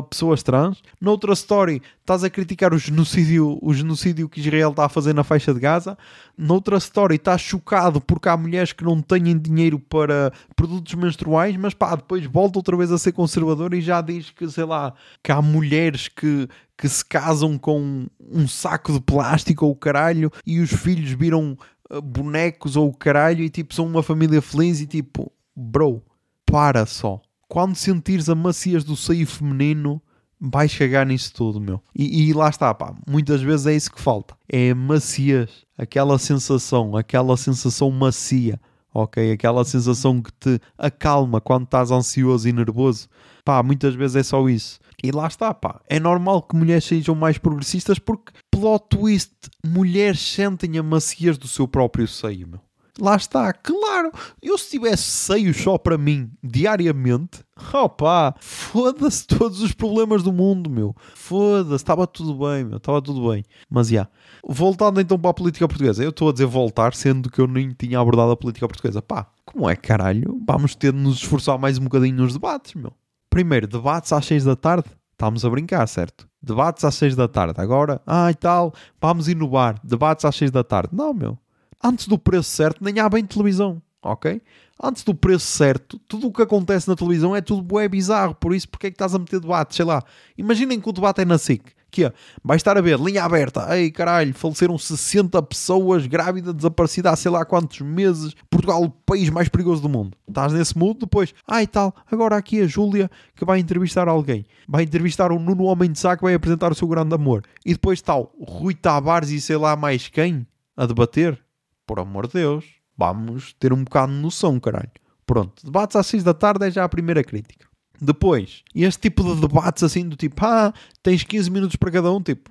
[0.08, 0.82] pessoas trans.
[1.00, 5.24] Noutra story, estás a criticar o genocídio, o genocídio que Israel está a fazer na
[5.24, 5.98] faixa de Gaza.
[6.38, 11.74] Noutra story, estás chocado porque há mulheres que não têm dinheiro para produtos menstruais, mas
[11.74, 15.32] pá, depois volta outra vez a ser conservador e já diz que, sei lá, que
[15.32, 20.72] há mulheres que, que se casam com um saco de plástico ou caralho e os
[20.72, 21.56] filhos viram
[21.90, 26.02] uh, bonecos ou caralho e tipo são uma família feliz e tipo, bro,
[26.46, 27.20] para só
[27.52, 30.00] quando sentires a maciez do seio feminino,
[30.40, 31.82] vais cagar nisso tudo, meu.
[31.94, 32.94] E, e, lá está, pá.
[33.06, 34.34] Muitas vezes é isso que falta.
[34.50, 35.50] É a maciez.
[35.76, 38.58] Aquela sensação, aquela sensação macia,
[38.94, 39.32] ok?
[39.32, 43.06] Aquela sensação que te acalma quando estás ansioso e nervoso.
[43.44, 44.80] Pá, muitas vezes é só isso.
[45.04, 45.78] E lá está, pá.
[45.90, 51.46] É normal que mulheres sejam mais progressistas porque, plot twist, mulheres sentem a maciez do
[51.46, 52.60] seu próprio seio, meu.
[53.00, 54.12] Lá está, claro.
[54.42, 57.40] Eu se tivesse seios só para mim diariamente,
[57.72, 60.94] opa, foda-se todos os problemas do mundo, meu.
[61.14, 63.44] Foda-se, estava tudo bem, meu, estava tudo bem.
[63.70, 63.92] Mas já.
[63.92, 64.10] Yeah.
[64.46, 67.70] Voltando então para a política portuguesa, eu estou a dizer voltar, sendo que eu nem
[67.70, 69.00] tinha abordado a política portuguesa.
[69.00, 70.42] Pá, Como é, caralho?
[70.46, 72.92] Vamos ter de nos esforçar mais um bocadinho nos debates, meu.
[73.30, 74.88] Primeiro, debates às 6 da tarde.
[75.12, 76.28] Estamos a brincar, certo?
[76.42, 77.54] Debates às 6 da tarde.
[77.58, 79.76] Agora, ah e tal, vamos inovar.
[79.82, 80.90] Debates às 6 da tarde.
[80.92, 81.38] Não, meu.
[81.82, 84.40] Antes do preço certo, nem há bem televisão, ok?
[84.82, 88.34] Antes do preço certo, tudo o que acontece na televisão é tudo bué bizarro.
[88.34, 89.76] Por isso, porque é que estás a meter debate?
[89.76, 90.02] Sei lá.
[90.36, 91.62] Imaginem que o debate é na SIC.
[91.88, 93.78] Que é, vai estar a ver, linha aberta.
[93.78, 98.34] Ei, caralho, faleceram 60 pessoas grávidas, desaparecidas há sei lá quantos meses.
[98.48, 100.16] Portugal, o país mais perigoso do mundo.
[100.26, 101.00] Estás nesse mood?
[101.00, 104.46] Depois, ah e tal, agora aqui a Júlia que vai entrevistar alguém.
[104.66, 107.44] Vai entrevistar o Nuno Homem de que vai apresentar o seu grande amor.
[107.64, 111.38] E depois tal, Rui Tavares e sei lá mais quem a debater.
[111.86, 112.64] Por amor de Deus,
[112.96, 114.90] vamos ter um bocado de noção, caralho.
[115.26, 117.66] Pronto, debates às 6 da tarde é já a primeira crítica.
[118.00, 122.20] Depois, este tipo de debates assim do tipo, ah, tens 15 minutos para cada um,
[122.20, 122.50] tipo,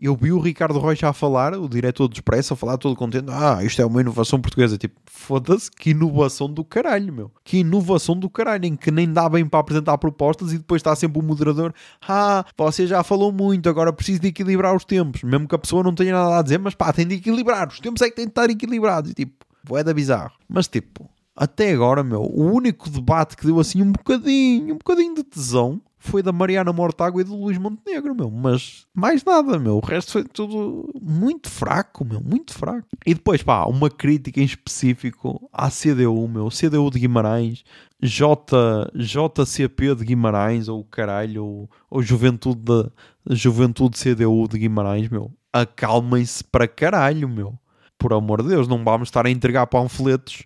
[0.00, 3.26] eu vi o Ricardo Rocha a falar, o diretor do Expresso, a falar todo contente,
[3.30, 7.30] ah, isto é uma inovação portuguesa, tipo, foda-se, que inovação do caralho, meu.
[7.44, 10.94] Que inovação do caralho, em que nem dá bem para apresentar propostas e depois está
[10.96, 11.74] sempre o moderador,
[12.08, 15.82] ah, você já falou muito, agora preciso de equilibrar os tempos, mesmo que a pessoa
[15.82, 18.24] não tenha nada a dizer, mas pá, tem de equilibrar, os tempos é que têm
[18.24, 19.44] de estar equilibrados, e tipo,
[19.76, 20.32] é da bizarro.
[20.48, 21.08] Mas tipo,
[21.40, 25.80] até agora, meu, o único debate que deu assim um bocadinho, um bocadinho de tesão
[25.98, 28.30] foi da Mariana Mortágua e do Luís Montenegro, meu.
[28.30, 29.78] Mas mais nada, meu.
[29.78, 32.20] O resto foi tudo muito fraco, meu.
[32.20, 32.86] Muito fraco.
[33.06, 36.50] E depois, pá, uma crítica em específico à CDU, meu.
[36.50, 37.64] CDU de Guimarães,
[38.02, 45.32] J, JCP de Guimarães, ou caralho, ou, ou Juventude, de, Juventude CDU de Guimarães, meu.
[45.50, 47.58] Acalmem-se para caralho, meu.
[47.98, 50.44] Por amor de Deus, não vamos estar a entregar panfletos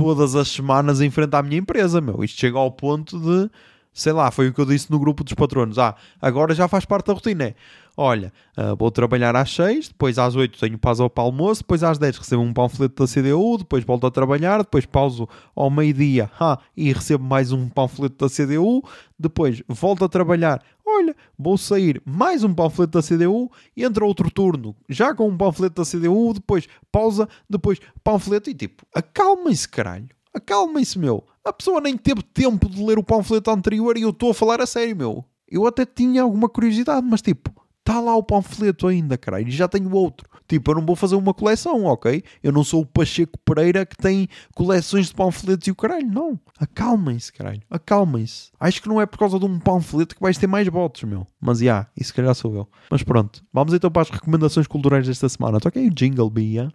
[0.00, 2.24] todas as semanas em frente à minha empresa, meu.
[2.24, 3.50] Isto chega ao ponto de,
[3.92, 5.78] sei lá, foi o que eu disse no grupo dos patronos.
[5.78, 7.44] Ah, agora já faz parte da rotina.
[7.44, 7.54] É,
[8.00, 11.98] olha, uh, vou trabalhar às 6, depois às 8 tenho pausa para almoço, depois às
[11.98, 16.58] 10 recebo um panfleto da CDU, depois volto a trabalhar, depois pauso ao meio-dia ah,
[16.74, 18.82] e recebo mais um panfleto da CDU,
[19.18, 24.74] depois volto a trabalhar, olha, vou sair mais um panfleto da CDU entra outro turno,
[24.88, 30.98] já com um panfleto da CDU, depois pausa, depois panfleto e tipo, acalmem-se caralho, acalmem-se
[30.98, 31.22] meu.
[31.44, 34.60] A pessoa nem teve tempo de ler o panfleto anterior e eu estou a falar
[34.62, 35.24] a sério, meu.
[35.46, 37.50] Eu até tinha alguma curiosidade, mas tipo,
[37.80, 40.28] está lá o panfleto ainda, caralho, e já tenho outro.
[40.46, 42.24] Tipo, eu não vou fazer uma coleção, ok?
[42.42, 46.40] Eu não sou o Pacheco Pereira que tem coleções de panfletos e o caralho, não.
[46.58, 48.50] Acalmem-se, caralho, acalmem-se.
[48.58, 51.24] Acho que não é por causa de um panfleto que vais ter mais votos, meu.
[51.40, 52.68] Mas já, yeah, isso calhar sou eu.
[52.90, 55.60] Mas pronto, vamos então para as recomendações culturais desta semana.
[55.60, 56.72] Toquei o Jingle yeah?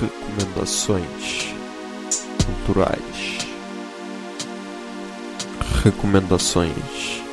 [0.00, 1.54] Recomendações
[2.64, 3.38] culturais.
[5.82, 7.27] Recomendações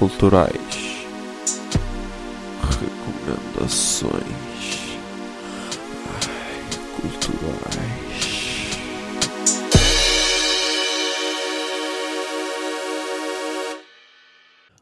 [0.00, 1.06] culturais.
[2.62, 4.14] Recomendações
[6.08, 6.64] Ai,
[6.96, 8.00] culturais.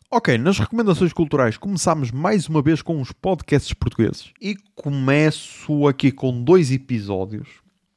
[0.08, 4.32] Ok, nas recomendações culturais começamos mais uma vez com os podcasts portugueses.
[4.40, 7.48] E começo aqui com dois episódios.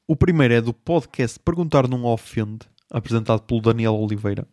[0.07, 4.47] O primeiro é do podcast Perguntar Não Ofende, apresentado pelo Daniel Oliveira,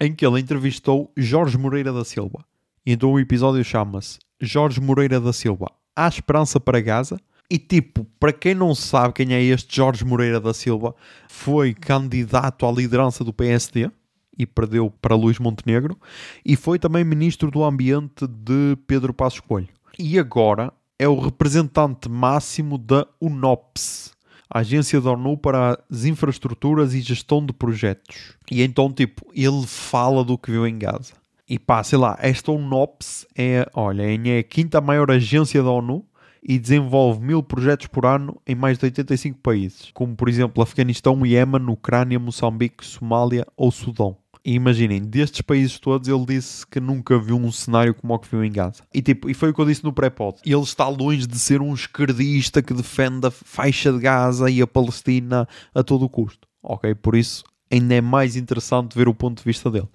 [0.00, 2.44] em que ele entrevistou Jorge Moreira da Silva.
[2.84, 7.20] Então o episódio chama-se Jorge Moreira da Silva, Há Esperança para Gaza?
[7.50, 10.94] E tipo, para quem não sabe quem é este Jorge Moreira da Silva,
[11.28, 13.90] foi candidato à liderança do PSD
[14.38, 15.98] e perdeu para Luís Montenegro,
[16.44, 19.68] e foi também ministro do Ambiente de Pedro Passos Coelho.
[19.98, 24.12] E agora é o representante máximo da UNOPS,
[24.52, 28.34] a Agência da ONU para as Infraestruturas e Gestão de Projetos.
[28.50, 31.14] E então, tipo, ele fala do que viu em Gaza.
[31.48, 36.04] E pá, sei lá, esta UNOPS é, olha, é a quinta maior agência da ONU
[36.42, 41.24] e desenvolve mil projetos por ano em mais de 85 países, como por exemplo Afeganistão,
[41.24, 44.16] Iémen, Ucrânia, Moçambique, Somália ou Sudão.
[44.44, 48.44] Imaginem, destes países todos, ele disse que nunca viu um cenário como o que viu
[48.44, 48.82] em Gaza.
[48.92, 50.38] E, tipo, e foi o que eu disse no pré-pod.
[50.44, 54.66] Ele está longe de ser um esquerdista que defende a faixa de Gaza e a
[54.66, 56.48] Palestina a todo o custo.
[56.60, 56.92] Ok?
[56.96, 59.88] Por isso, ainda é mais interessante ver o ponto de vista dele.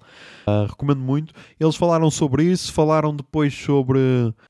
[0.46, 1.32] Uh, recomendo muito.
[1.60, 4.00] Eles falaram sobre isso, falaram depois sobre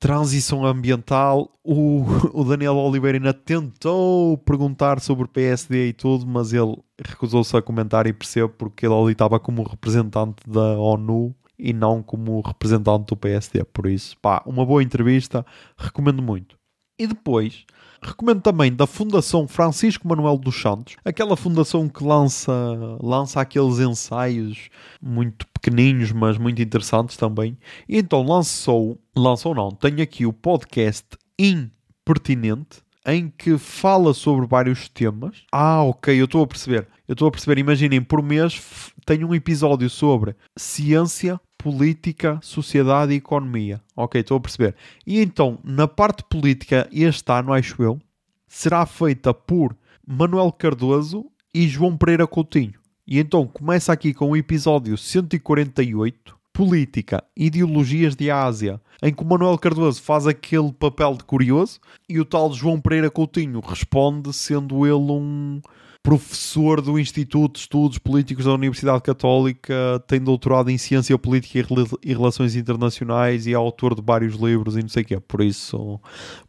[0.00, 1.50] transição ambiental.
[1.62, 7.60] O, o Daniel Oliveira ainda tentou perguntar sobre PSD e tudo, mas ele recusou-se a
[7.60, 13.06] comentar e percebo porque ele ali estava como representante da ONU e não como representante
[13.06, 13.64] do PSD.
[13.64, 15.44] Por isso, pá, uma boa entrevista,
[15.76, 16.56] recomendo muito.
[16.98, 17.64] E depois,
[18.02, 22.52] recomendo também da Fundação Francisco Manuel dos Santos, aquela fundação que lança,
[23.00, 24.68] lança aqueles ensaios
[25.00, 27.56] muito pequeninos, mas muito interessantes também.
[27.88, 31.06] E então lançou, lançou não, tenho aqui o podcast
[31.38, 35.44] Impertinente, em que fala sobre vários temas.
[35.52, 36.86] Ah, ok, eu estou a perceber.
[37.06, 37.58] Eu estou a perceber.
[37.58, 43.80] Imaginem, por mês tem um episódio sobre ciência, política, sociedade e economia.
[43.94, 44.74] Ok, estou a perceber.
[45.06, 47.98] E então, na parte política, este ano, acho eu,
[48.46, 52.78] será feita por Manuel Cardoso e João Pereira Coutinho.
[53.06, 59.26] E então começa aqui com o episódio 148, Política, Ideologias de Ásia, em que o
[59.26, 64.86] Manuel Cardoso faz aquele papel de curioso e o tal João Pereira Coutinho responde sendo
[64.86, 65.60] ele um
[66.08, 71.58] professor do Instituto de Estudos Políticos da Universidade Católica, tem doutorado em Ciência Política
[72.02, 75.20] e Relações Internacionais e é autor de vários livros e não sei o quê.
[75.20, 76.00] Por isso,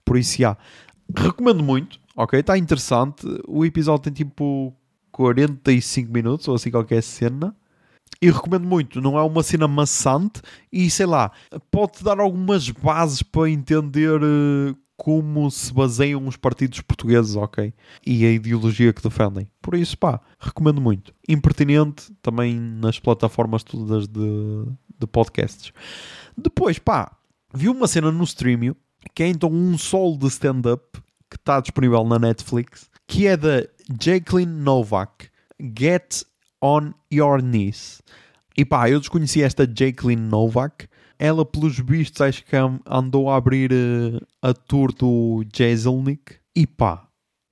[0.05, 0.57] por isso, já.
[1.13, 2.39] Recomendo muito, ok?
[2.39, 3.27] Está interessante.
[3.45, 4.73] O episódio tem tipo
[5.11, 7.53] 45 minutos ou assim qualquer cena.
[8.21, 10.41] E recomendo muito, não é uma cena maçante
[10.71, 11.33] e sei lá,
[11.69, 17.73] pode dar algumas bases para entender uh, como se baseiam os partidos portugueses, ok?
[18.05, 19.49] E a ideologia que defendem.
[19.61, 21.13] Por isso, pá, recomendo muito.
[21.27, 24.65] Impertinente também nas plataformas todas de,
[24.99, 25.71] de podcasts.
[26.37, 27.15] Depois, pá,
[27.53, 28.75] vi uma cena no streaming
[29.15, 33.65] que é então um solo de stand-up que está disponível na Netflix, que é da
[34.01, 35.29] Jacqueline Novak.
[35.77, 36.25] Get
[36.61, 38.01] on Your Knees.
[38.57, 40.88] E pá, eu desconheci esta Jacqueline Novak
[41.19, 42.55] ela, pelos vistos, acho que
[42.87, 46.37] andou a abrir uh, a tour do Jeselnik.
[46.55, 47.05] E pá,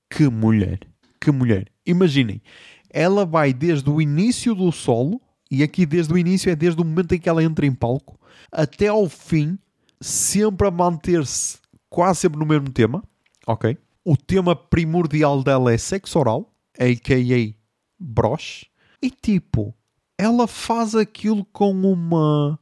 [0.10, 0.80] que mulher,
[1.20, 1.68] que mulher.
[1.86, 2.42] Imaginem,
[2.90, 6.86] ela vai desde o início do solo, e aqui desde o início é desde o
[6.86, 8.18] momento em que ela entra em palco,
[8.52, 9.60] até ao fim,
[10.00, 11.60] sempre a manter-se
[11.90, 13.04] quase sempre no mesmo tema,
[13.46, 13.78] ok?
[14.04, 17.54] O tema primordial dela é sexo oral, a.k.a.
[18.00, 18.68] broche,
[19.02, 19.74] e tipo,
[20.18, 22.60] ela faz aquilo com uma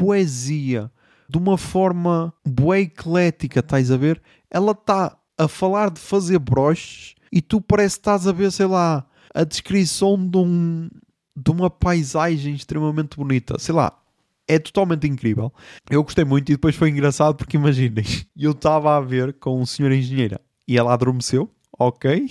[0.00, 0.90] poesia
[1.28, 4.20] de uma forma boa eclética, estás a ver?
[4.50, 8.64] Ela está a falar de fazer broches e tu parece que estás a ver, sei
[8.64, 10.88] lá, a descrição de, um,
[11.36, 13.58] de uma paisagem extremamente bonita.
[13.58, 13.92] Sei lá,
[14.48, 15.52] é totalmente incrível.
[15.90, 19.66] Eu gostei muito e depois foi engraçado porque imaginem, eu estava a ver com o
[19.66, 22.26] senhor engenheira e ela adormeceu, ok?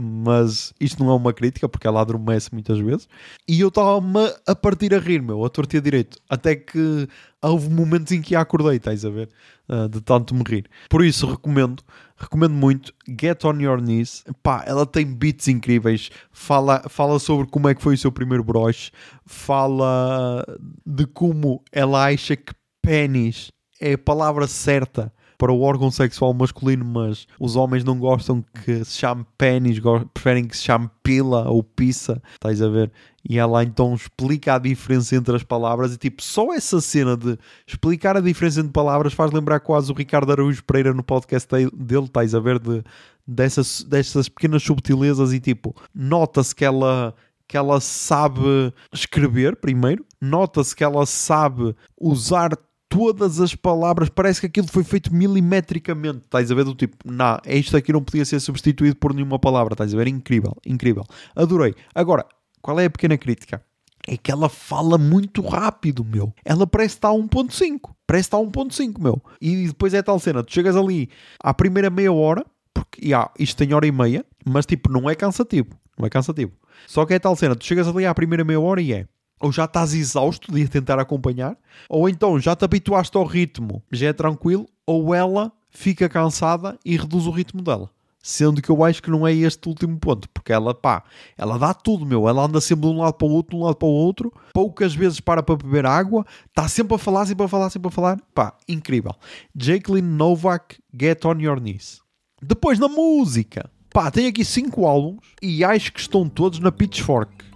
[0.00, 3.08] Mas isto não é uma crítica, porque ela adormece muitas vezes.
[3.48, 6.18] E eu estava-me a partir a rir, meu, a tortia direito.
[6.28, 7.08] Até que
[7.42, 9.28] houve momentos em que a acordei, estás a ver?
[9.68, 10.70] Uh, de tanto me rir.
[10.88, 11.82] Por isso, recomendo,
[12.16, 12.94] recomendo muito.
[13.20, 14.24] Get on Your Knees.
[14.42, 16.10] Pá, ela tem beats incríveis.
[16.30, 18.92] Fala, fala sobre como é que foi o seu primeiro broche.
[19.26, 20.44] Fala
[20.86, 26.84] de como ela acha que pênis é a palavra certa para o órgão sexual masculino,
[26.84, 29.78] mas os homens não gostam que se chame pênis,
[30.12, 32.90] preferem que se chame pila ou pizza, estás a ver?
[33.26, 37.38] E ela então explica a diferença entre as palavras e tipo, só essa cena de
[37.66, 42.04] explicar a diferença entre palavras faz lembrar quase o Ricardo Araújo Pereira no podcast dele,
[42.04, 42.58] estás a ver?
[42.58, 42.82] De,
[43.26, 47.14] dessas, dessas pequenas subtilezas e tipo, nota-se que ela
[47.46, 52.50] que ela sabe escrever primeiro, nota-se que ela sabe usar
[52.88, 56.18] todas as palavras, parece que aquilo foi feito milimetricamente.
[56.24, 59.74] Estás a ver do tipo, não, isto aqui não podia ser substituído por nenhuma palavra.
[59.74, 60.08] Estás a ver?
[60.08, 61.04] Incrível, incrível.
[61.36, 61.74] Adorei.
[61.94, 62.26] Agora,
[62.62, 63.62] qual é a pequena crítica?
[64.06, 66.32] É que ela fala muito rápido, meu.
[66.44, 67.90] Ela parece estar a 1.5.
[68.06, 69.22] Parece estar a 1.5, meu.
[69.40, 71.10] E depois é tal cena, tu chegas ali
[71.42, 75.14] à primeira meia hora, porque yeah, isto tem hora e meia, mas tipo, não é
[75.14, 75.68] cansativo.
[75.98, 76.52] Não é cansativo.
[76.86, 79.06] Só que é tal cena, tu chegas ali à primeira meia hora e é
[79.40, 81.56] ou já estás exausto de tentar acompanhar,
[81.88, 86.96] ou então já te habituaste ao ritmo, já é tranquilo, ou ela fica cansada e
[86.96, 87.90] reduz o ritmo dela.
[88.20, 91.04] Sendo que eu acho que não é este último ponto, porque ela, pá,
[91.36, 92.28] ela dá tudo, meu.
[92.28, 94.32] Ela anda sempre de um lado para o outro, de um lado para o outro,
[94.52, 97.92] poucas vezes para para beber água, está sempre a falar, sempre a falar, sempre a
[97.92, 98.20] falar.
[98.34, 99.14] Pá, incrível.
[99.56, 102.02] Jacqueline Novak, Get On Your Knees.
[102.42, 107.47] Depois na música, pá, tem aqui cinco álbuns e acho que estão todos na Pitchfork.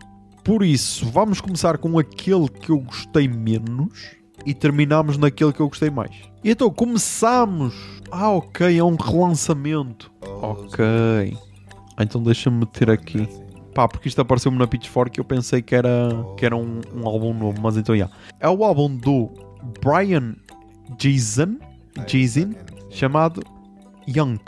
[0.45, 5.69] Por isso, vamos começar com aquele que eu gostei menos e terminamos naquele que eu
[5.69, 6.11] gostei mais.
[6.43, 7.75] E então começamos.
[8.11, 10.13] Ah, ok, é um relançamento.
[10.21, 11.37] Ok.
[12.01, 13.29] Então deixa-me meter aqui.
[13.73, 17.07] Pá, porque isto apareceu-me na Pitchfork e eu pensei que era, que era um, um
[17.07, 18.05] álbum novo, mas então já.
[18.07, 18.17] Yeah.
[18.41, 19.31] É o álbum do
[19.81, 20.35] Brian
[20.99, 21.57] Jason,
[22.07, 22.53] Jason
[22.91, 23.43] chamado
[24.07, 24.41] Young.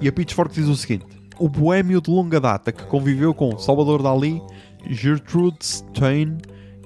[0.00, 1.06] E a Pitchfork diz o seguinte:
[1.38, 4.40] O boêmio de longa data que conviveu com Salvador Dali
[4.88, 6.38] Gertrude Stein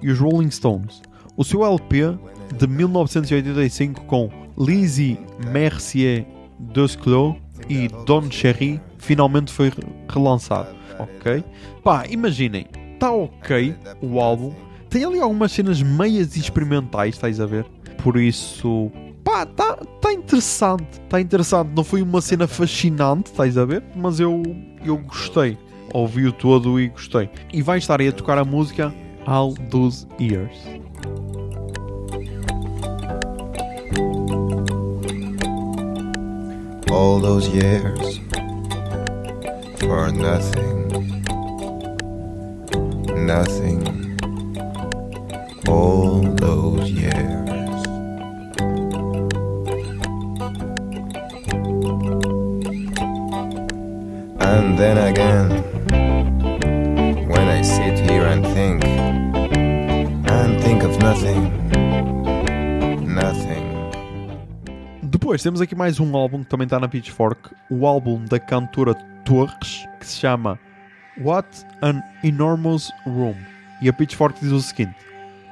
[0.03, 1.03] e os Rolling Stones.
[1.37, 2.17] O seu LP
[2.57, 5.19] de 1985 com Lizzie
[5.51, 6.27] Mercier
[6.59, 7.37] Desclos
[7.69, 9.73] e Don Cherry finalmente foi
[10.09, 10.69] relançado.
[10.99, 11.43] Ok?
[11.83, 14.53] Pá, imaginem, está ok o álbum.
[14.89, 17.67] Tem ali algumas cenas meias experimentais, estás a ver?
[18.03, 18.93] Por isso,
[19.25, 21.73] pá, tá, tá interessante, tá interessante.
[21.75, 23.83] Não foi uma cena fascinante, estás a ver?
[23.97, 24.43] Mas eu,
[24.85, 25.59] eu gostei.
[25.95, 27.31] Ouvi-o todo e gostei.
[27.53, 28.93] E vai estar aí a tocar a música
[29.27, 30.85] All Those Years.
[36.95, 38.19] all those years
[39.81, 40.89] for nothing,
[43.27, 43.81] nothing,
[45.67, 47.81] all those years.
[54.41, 55.74] And then again,
[65.35, 68.95] Depois temos aqui mais um álbum que também está na Pitchfork, o álbum da cantora
[69.25, 70.57] Torres, que se chama
[71.21, 71.49] What
[71.83, 73.35] an Enormous Room.
[73.83, 74.95] E a Pitchfork diz o seguinte: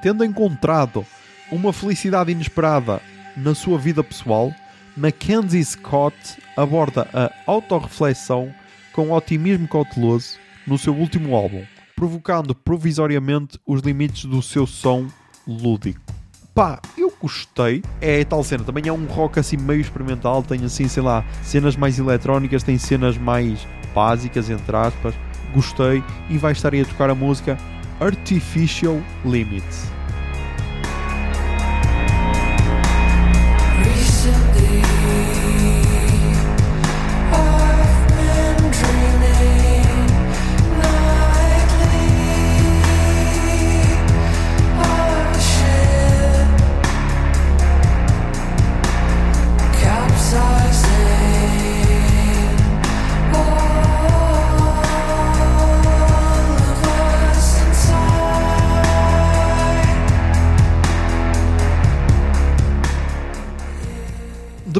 [0.01, 1.05] Tendo encontrado
[1.51, 3.01] uma felicidade inesperada
[3.35, 4.53] na sua vida pessoal,
[4.95, 6.15] Mackenzie Scott
[6.55, 8.55] aborda a autorreflexão
[8.93, 15.07] com otimismo cauteloso no seu último álbum, provocando provisoriamente os limites do seu som
[15.45, 16.22] lúdico.
[16.53, 17.83] Pá, eu gostei.
[17.99, 18.63] É tal cena.
[18.63, 20.43] Também é um rock assim meio experimental.
[20.43, 25.15] Tem assim, sei lá, cenas mais eletrónicas, tem cenas mais básicas, entre aspas.
[25.53, 26.03] Gostei.
[26.29, 27.57] E vai estar aí a tocar a música
[27.99, 29.91] Artificial Limits.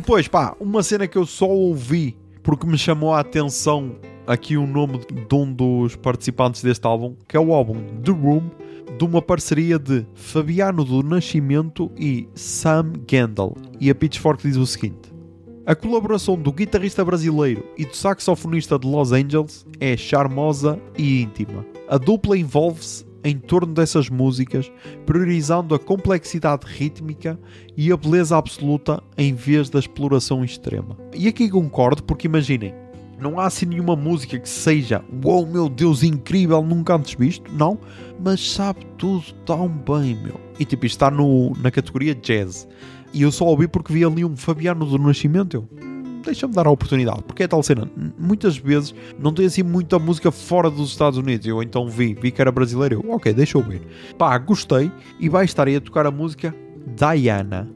[0.04, 3.96] Depois, pá, uma cena que eu só ouvi porque me chamou a atenção
[4.28, 8.52] aqui o nome de um dos participantes deste álbum, que é o álbum The Room,
[8.98, 13.56] de uma parceria de Fabiano do Nascimento e Sam Gendel.
[13.80, 15.10] E a Pitchfork diz o seguinte:
[15.66, 21.66] A colaboração do guitarrista brasileiro e do saxofonista de Los Angeles é charmosa e íntima.
[21.88, 24.72] A dupla envolve-se em torno dessas músicas,
[25.06, 27.40] priorizando a complexidade rítmica
[27.78, 30.98] e a beleza absoluta em vez da exploração extrema.
[31.14, 32.74] E aqui concordo, porque imaginem,
[33.20, 37.80] não há assim nenhuma música que seja Uou, meu Deus, incrível, nunca antes visto, não,
[38.20, 40.40] mas sabe tudo tão bem, meu.
[40.60, 42.68] E tipo, está no, na categoria jazz.
[43.14, 45.56] E eu só ouvi porque vi ali um Fabiano do Nascimento.
[45.56, 45.93] Eu, "Hum,
[46.24, 47.90] deixa-me dar a oportunidade, porque é tal cena.
[48.18, 51.46] Muitas vezes não tem assim muita música fora dos Estados Unidos.
[51.46, 53.02] Eu então vi, vi que era brasileiro.
[53.04, 53.82] Eu, ok, deixa eu ver.
[54.18, 56.56] Pá, gostei e vai estar aí a tocar a música
[56.96, 57.70] Diana.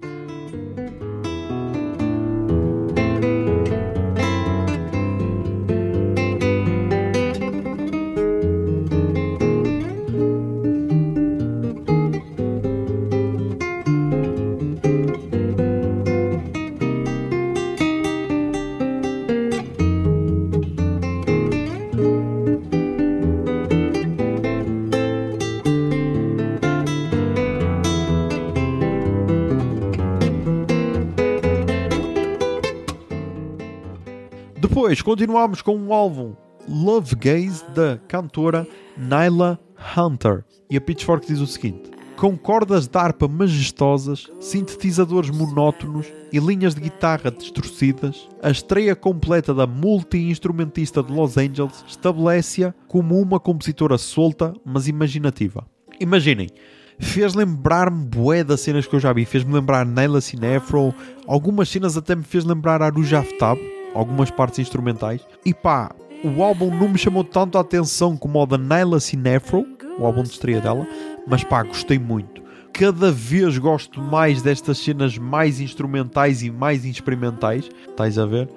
[34.97, 36.33] Depois continuamos com um álbum
[36.67, 38.67] Love Gaze da cantora
[38.97, 39.59] Nyla
[39.95, 40.43] Hunter.
[40.71, 46.73] E a Pitchfork diz o seguinte: Com cordas de harpa majestosas, sintetizadores monótonos e linhas
[46.73, 53.99] de guitarra distorcidas, a estreia completa da multi-instrumentista de Los Angeles estabelece-a como uma compositora
[53.99, 55.63] solta, mas imaginativa.
[55.99, 56.49] Imaginem,
[56.97, 59.25] fez lembrar-me bué das cenas que eu já vi.
[59.25, 60.91] Fez-me lembrar Naila Cinefro,
[61.27, 63.59] algumas cenas até me fez lembrar Aruj Aftab,
[63.97, 65.21] algumas partes instrumentais.
[65.45, 65.91] E pá,
[66.23, 69.65] o álbum não me chamou tanto a atenção como o da Naila Cinefro,
[69.99, 70.87] o álbum de estreia dela,
[71.27, 72.41] mas pá, gostei muito.
[72.71, 78.47] Cada vez gosto mais destas cenas mais instrumentais e mais experimentais, estás a ver?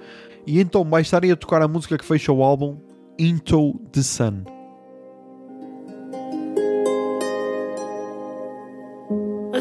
[0.46, 2.76] E então mais estarei a tocar a música que fecha o álbum,
[3.18, 4.44] Into the Sun.
[9.54, 9.60] A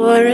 [0.00, 0.30] for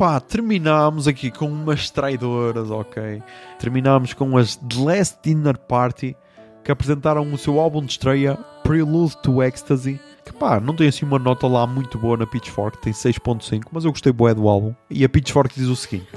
[0.00, 3.22] pá, terminámos aqui com umas traidoras, ok?
[3.58, 6.16] Terminámos com as The Last Dinner Party,
[6.64, 11.04] que apresentaram o seu álbum de estreia, Prelude to Ecstasy, que pá, não tem assim
[11.04, 14.74] uma nota lá muito boa na Pitchfork, tem 6.5, mas eu gostei bué do álbum.
[14.88, 16.08] E a Pitchfork diz o seguinte,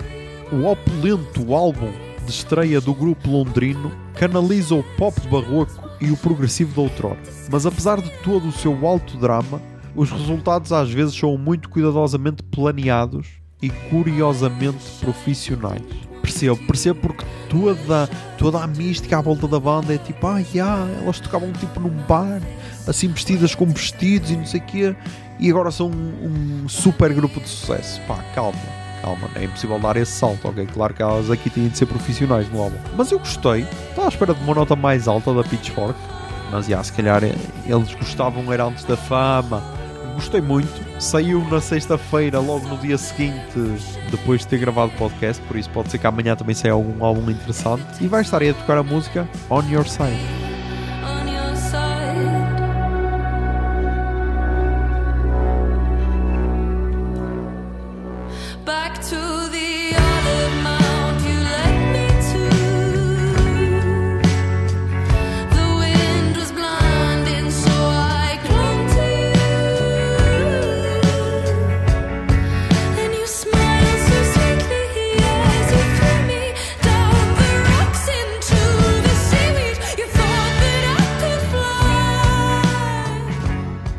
[0.51, 1.91] o opulento álbum
[2.25, 7.19] de estreia do grupo londrino canaliza o pop barroco e o progressivo de outrora.
[7.51, 9.61] Mas apesar de todo o seu alto drama,
[9.95, 13.27] os resultados às vezes são muito cuidadosamente planeados
[13.61, 16.12] e curiosamente profissionais.
[16.23, 20.89] Percebo, percebo porque toda, toda a mística à volta da banda é tipo, ah, yeah,
[21.01, 22.41] elas tocavam tipo num bar,
[22.87, 24.95] assim vestidas com vestidos e não sei o quê,
[25.37, 27.99] e agora são um, um super grupo de sucesso.
[28.07, 28.57] Pá, calma,
[29.01, 30.65] calma, é impossível dar esse salto, ok?
[30.73, 32.77] Claro que elas aqui têm de ser profissionais no álbum.
[32.95, 35.99] Mas eu gostei, estava à espera de uma nota mais alta da Pitchfork,
[36.53, 39.61] mas já, se calhar eh, eles gostavam era antes da fama.
[40.13, 41.01] Gostei muito.
[41.01, 43.59] Saiu na sexta-feira, logo no dia seguinte,
[44.11, 47.03] depois de ter gravado o podcast, por isso pode ser que amanhã também saia algum
[47.03, 47.83] álbum interessante.
[48.01, 50.42] E vai estar aí a tocar a música On Your Side.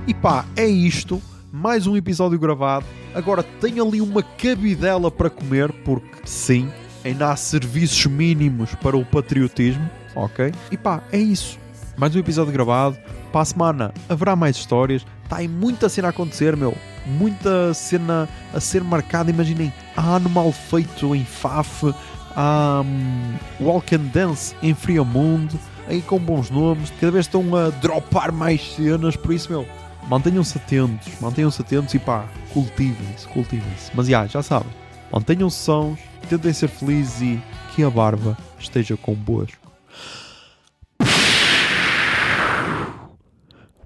[0.07, 1.21] E pá, é isto.
[1.51, 2.85] Mais um episódio gravado.
[3.15, 6.71] Agora tenho ali uma cabidela para comer, porque sim,
[7.03, 10.53] ainda há serviços mínimos para o patriotismo, ok?
[10.71, 11.59] E pá, é isso.
[11.97, 12.99] Mais um episódio gravado.
[13.33, 15.07] Para a semana haverá mais histórias.
[15.23, 16.77] Está aí muita cena a acontecer, meu.
[17.07, 19.31] Muita cena a ser marcada.
[19.31, 21.95] Imaginem, há ano mal feito em Faf,
[22.37, 26.93] há hum, Walk and Dance em Friamundo, aí com bons nomes.
[27.01, 29.67] Cada vez estão a dropar mais cenas, por isso, meu
[30.09, 33.91] mantenham-se atentos, mantenham-se atentos e pá, cultivem-se, cultivem-se.
[33.95, 34.73] Mas já, já sabem,
[35.13, 35.99] mantenham-se sãos,
[36.29, 37.43] tentem ser felizes e
[37.75, 39.65] que a barba esteja convosco.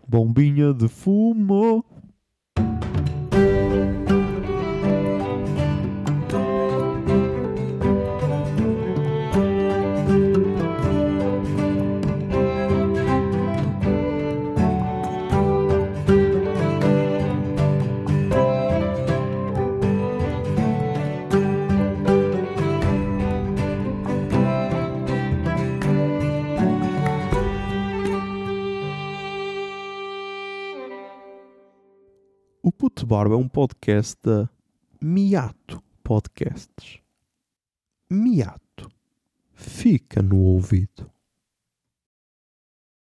[0.06, 1.84] Bombinha de fumo.
[33.08, 34.46] Barba é um podcast da
[35.00, 36.98] Miato Podcasts.
[38.10, 38.86] Miato.
[39.54, 41.10] Fica no ouvido.